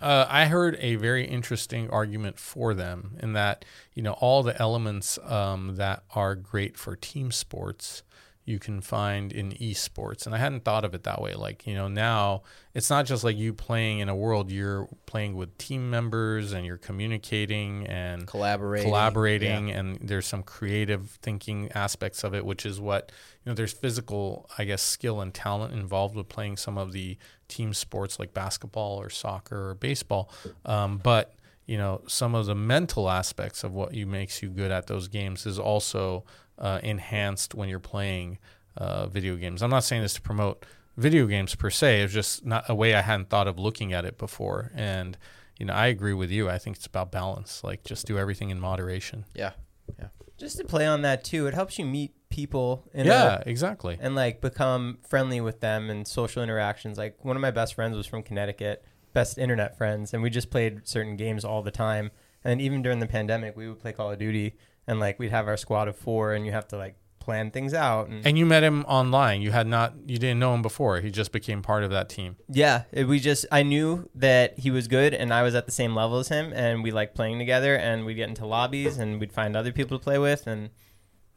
[0.00, 3.64] Uh, I heard a very interesting argument for them in that,
[3.94, 8.02] you know, all the elements um, that are great for team sports
[8.44, 10.26] you can find in esports.
[10.26, 11.34] And I hadn't thought of it that way.
[11.34, 12.42] Like, you know, now
[12.74, 16.66] it's not just like you playing in a world, you're playing with team members and
[16.66, 22.80] you're communicating and Collaborating, collaborating and there's some creative thinking aspects of it which is
[22.80, 23.12] what
[23.44, 27.18] you know there's physical i guess skill and talent involved with playing some of the
[27.48, 30.30] team sports like basketball or soccer or baseball
[30.64, 31.34] um, but
[31.66, 35.08] you know some of the mental aspects of what you makes you good at those
[35.08, 36.24] games is also
[36.58, 38.38] uh, enhanced when you're playing
[38.76, 40.64] uh, video games i'm not saying this to promote
[40.96, 44.04] video games per se it's just not a way i hadn't thought of looking at
[44.04, 45.16] it before and
[45.58, 48.50] you know i agree with you i think it's about balance like just do everything
[48.50, 49.52] in moderation Yeah.
[49.98, 50.08] Yeah.
[50.38, 53.96] Just to play on that too, it helps you meet people in yeah a, exactly
[54.00, 56.98] and like become friendly with them and social interactions.
[56.98, 60.50] Like one of my best friends was from Connecticut, best internet friends, and we just
[60.50, 62.10] played certain games all the time.
[62.42, 64.56] And even during the pandemic, we would play Call of Duty,
[64.86, 67.72] and like we'd have our squad of four, and you have to like plan things
[67.72, 68.08] out.
[68.08, 71.08] And, and you met him online you had not you didn't know him before he
[71.08, 74.88] just became part of that team yeah, it, we just I knew that he was
[74.88, 77.76] good, and I was at the same level as him, and we liked playing together,
[77.76, 80.70] and we'd get into lobbies, and we'd find other people to play with, and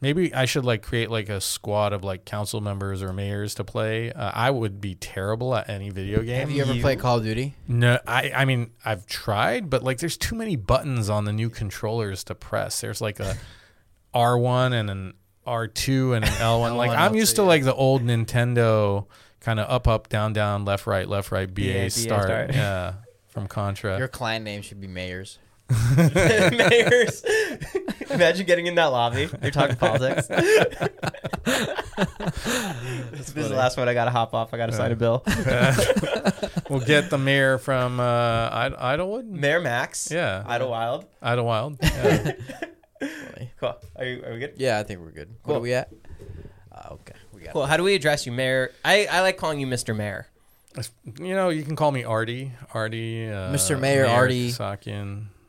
[0.02, 3.64] maybe i should like create like a squad of like council members or mayors to
[3.64, 7.18] play uh, i would be terrible at any video game Have you ever played Call
[7.18, 7.54] of Duty?
[7.68, 11.50] no i i mean i've tried but like there's too many buttons on the new
[11.50, 13.36] controllers to press there's like a
[14.14, 15.14] r1 and an
[15.48, 19.06] r2 and an l1 like L1, i'm used to L2, like the old nintendo
[19.39, 22.24] kind of up up down down left right left right ba, BA, start.
[22.24, 22.54] start.
[22.54, 22.93] yeah
[23.36, 25.39] from contra Your clan name should be Mayors.
[25.70, 27.24] Mayors.
[28.09, 29.28] Imagine getting in that lobby.
[29.41, 30.28] You're talking politics.
[30.28, 30.47] this
[33.28, 33.89] is the last one.
[33.89, 34.53] I gotta hop off.
[34.53, 35.24] I gotta sign a bill.
[36.70, 39.26] we'll get the mayor from uh, Id- Idlewood.
[39.26, 40.11] Mayor Max.
[40.11, 40.43] Yeah.
[40.47, 41.05] Idyllwild.
[41.24, 41.78] Idyllwild.
[41.82, 42.34] Yeah.
[43.59, 43.76] Cool.
[43.95, 44.24] Are you?
[44.24, 44.53] Are we good?
[44.57, 45.30] Yeah, I think we're good.
[45.30, 45.55] What Cool.
[45.57, 45.91] are we at?
[46.72, 47.53] Uh, okay, we got.
[47.53, 47.66] Cool.
[47.66, 48.72] How do we address you, Mayor?
[48.84, 49.95] I, I like calling you Mr.
[49.95, 50.28] Mayor.
[51.20, 52.51] you know, you can call me Ardy.
[52.74, 53.28] Ardy.
[53.30, 53.80] Uh, Mr.
[53.80, 54.49] Mayor, Ardy.
[54.51, 55.28] Kassakhian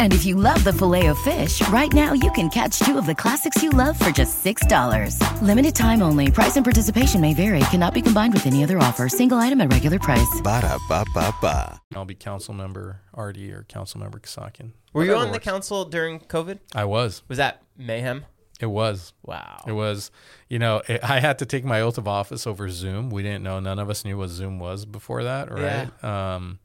[0.00, 3.62] And if you love the Filet-O-Fish, right now you can catch two of the classics
[3.62, 5.42] you love for just $6.
[5.42, 6.30] Limited time only.
[6.32, 7.60] Price and participation may vary.
[7.70, 9.08] Cannot be combined with any other offer.
[9.08, 10.40] Single item at regular price.
[10.42, 11.80] Ba-da-ba-ba-ba.
[11.94, 14.72] I'll be council member Ardy or council member Kassakhian.
[14.92, 15.44] Were you Whatever on the works.
[15.44, 16.58] council during COVID?
[16.74, 17.22] I was.
[17.28, 18.24] Was that mayhem?
[18.60, 19.12] It was.
[19.24, 19.62] Wow.
[19.68, 20.10] It was,
[20.48, 23.08] you know, it, I had to take my oath of office over Zoom.
[23.10, 26.04] We didn't know, none of us knew what Zoom was before that, right?
[26.04, 26.58] Um,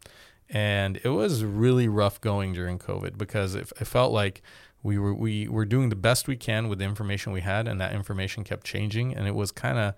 [0.54, 4.44] and it was really rough going during COVID because it, it felt like
[4.84, 7.82] we were we were doing the best we can with the information we had, and
[7.82, 9.96] that information kept changing, and it was kind of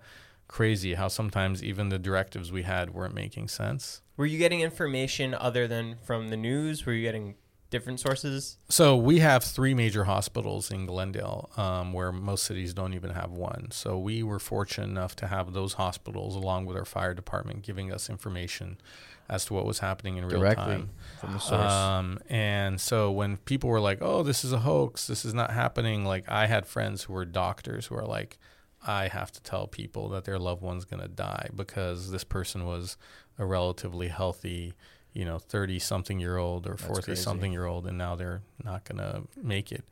[0.48, 4.00] crazy how sometimes even the directives we had weren't making sense.
[4.16, 6.86] Were you getting information other than from the news?
[6.86, 7.34] Were you getting
[7.68, 8.56] different sources?
[8.68, 13.32] So we have three major hospitals in Glendale, um, where most cities don't even have
[13.32, 13.68] one.
[13.72, 17.92] So we were fortunate enough to have those hospitals, along with our fire department, giving
[17.92, 18.78] us information
[19.28, 20.90] as to what was happening in real Directly time.
[21.20, 21.72] from the source.
[21.72, 25.06] Um, and so when people were like, "Oh, this is a hoax.
[25.06, 28.38] This is not happening," like I had friends who were doctors who are like,
[28.86, 32.66] "I have to tell people that their loved one's going to die because this person
[32.66, 32.96] was
[33.38, 34.74] a relatively healthy."
[35.12, 38.84] You know, thirty something year old or forty something year old, and now they're not
[38.84, 39.84] gonna make it.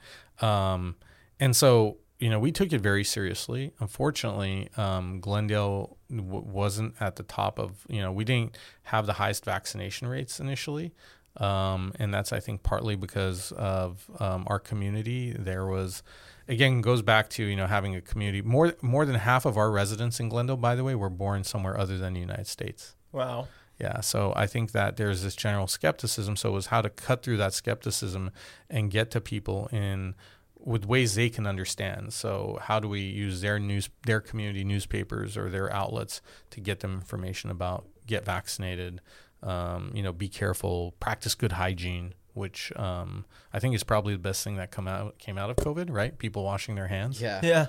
[0.43, 0.97] Um,
[1.41, 3.73] and so, you know, we took it very seriously.
[3.81, 9.15] Unfortunately, um, Glendale w- wasn't at the top of, you know, we didn't have the
[9.15, 10.95] highest vaccination rates initially.
[11.37, 15.33] Um, and that's, I think, partly because of um, our community.
[15.37, 16.05] There was,
[16.47, 18.41] again, goes back to, you know, having a community.
[18.41, 21.77] More, more than half of our residents in Glendale, by the way, were born somewhere
[21.77, 22.95] other than the United States.
[23.11, 23.49] Wow.
[23.81, 26.37] Yeah, so I think that there's this general skepticism.
[26.37, 28.31] So it was how to cut through that skepticism
[28.71, 30.15] and get to people in
[30.65, 32.12] with ways they can understand.
[32.12, 36.81] So how do we use their news, their community newspapers or their outlets to get
[36.81, 39.01] them information about get vaccinated,
[39.43, 44.19] um, you know, be careful, practice good hygiene, which um, I think is probably the
[44.19, 45.89] best thing that come out came out of COVID.
[45.91, 47.21] Right, people washing their hands.
[47.21, 47.41] yeah.
[47.43, 47.67] Yeah.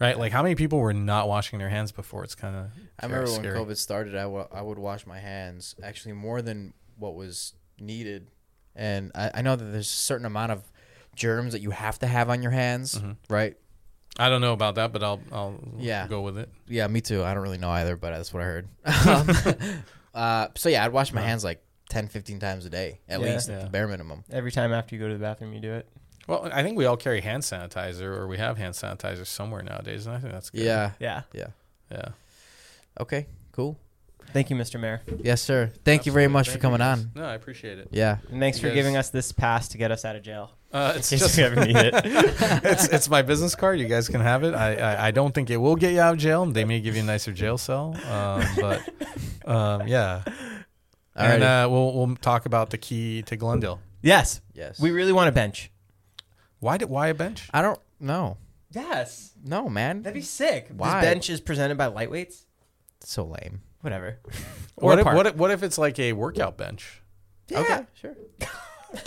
[0.00, 2.22] Right, like how many people were not washing their hands before?
[2.22, 2.66] It's kind of
[3.00, 7.16] I remember when COVID started, I I would wash my hands actually more than what
[7.16, 8.28] was needed.
[8.76, 10.70] And I, I know that there's a certain amount of
[11.18, 13.12] germs that you have to have on your hands, Mm-hmm.
[13.28, 13.56] right?
[14.18, 16.06] I don't know about that, but I'll I'll Yeah.
[16.08, 16.48] go with it.
[16.66, 17.22] Yeah, me too.
[17.22, 18.68] I don't really know either, but that's what I heard.
[19.06, 19.80] um,
[20.14, 23.26] uh, so yeah, I'd wash my hands like 10, 15 times a day at Yeah.
[23.34, 24.24] least, at the bare minimum.
[24.30, 25.88] Every time after you go to the bathroom, you do it.
[26.26, 30.06] Well, I think we all carry hand sanitizer, or we have hand sanitizer somewhere nowadays,
[30.06, 30.60] and I think that's good.
[30.62, 31.22] Yeah, Yeah.
[31.32, 31.46] yeah.
[31.90, 32.08] yeah.
[33.00, 33.78] Okay, cool.
[34.32, 34.78] Thank you, Mr.
[34.78, 35.00] Mayor.
[35.22, 35.72] Yes, sir.
[35.86, 37.12] Thank you very much Thank for coming on.
[37.14, 37.88] No, I appreciate it.
[37.92, 38.18] Yeah.
[38.30, 40.50] And thanks You for guys- giving us this pass to get us out of jail.
[40.70, 41.94] Uh, it's just we ever need it.
[42.64, 43.78] it's it's my business card.
[43.80, 44.54] You guys can have it.
[44.54, 46.44] I, I I don't think it will get you out of jail.
[46.46, 48.82] They may give you a nicer jail cell, um, but
[49.46, 50.22] um, yeah.
[51.14, 51.64] And Alrighty.
[51.64, 53.80] uh, we'll we'll talk about the key to Glendale.
[54.02, 54.40] yes.
[54.54, 54.78] Yes.
[54.78, 55.70] We really want a bench.
[56.60, 57.48] Why did why a bench?
[57.52, 58.36] I don't know.
[58.70, 59.32] Yes.
[59.42, 60.02] No, man.
[60.02, 60.68] That'd be sick.
[60.76, 61.00] Why?
[61.00, 62.44] This bench is presented by Lightweights.
[63.00, 63.62] so lame.
[63.80, 64.18] Whatever.
[64.74, 67.00] What if, what if what if it's like a workout bench?
[67.50, 68.14] Okay, sure.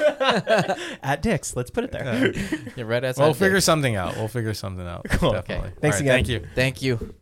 [1.04, 1.56] At Dick's.
[1.56, 2.34] Let's put it there.
[2.76, 3.24] You're right outside.
[3.24, 3.48] We'll there.
[3.48, 4.16] figure something out.
[4.16, 5.06] We'll figure something out.
[5.10, 5.32] Cool.
[5.34, 5.70] Definitely.
[5.70, 5.76] Okay.
[5.82, 6.16] Thanks All right, again.
[6.16, 6.48] Thank you.
[6.56, 7.14] Thank you.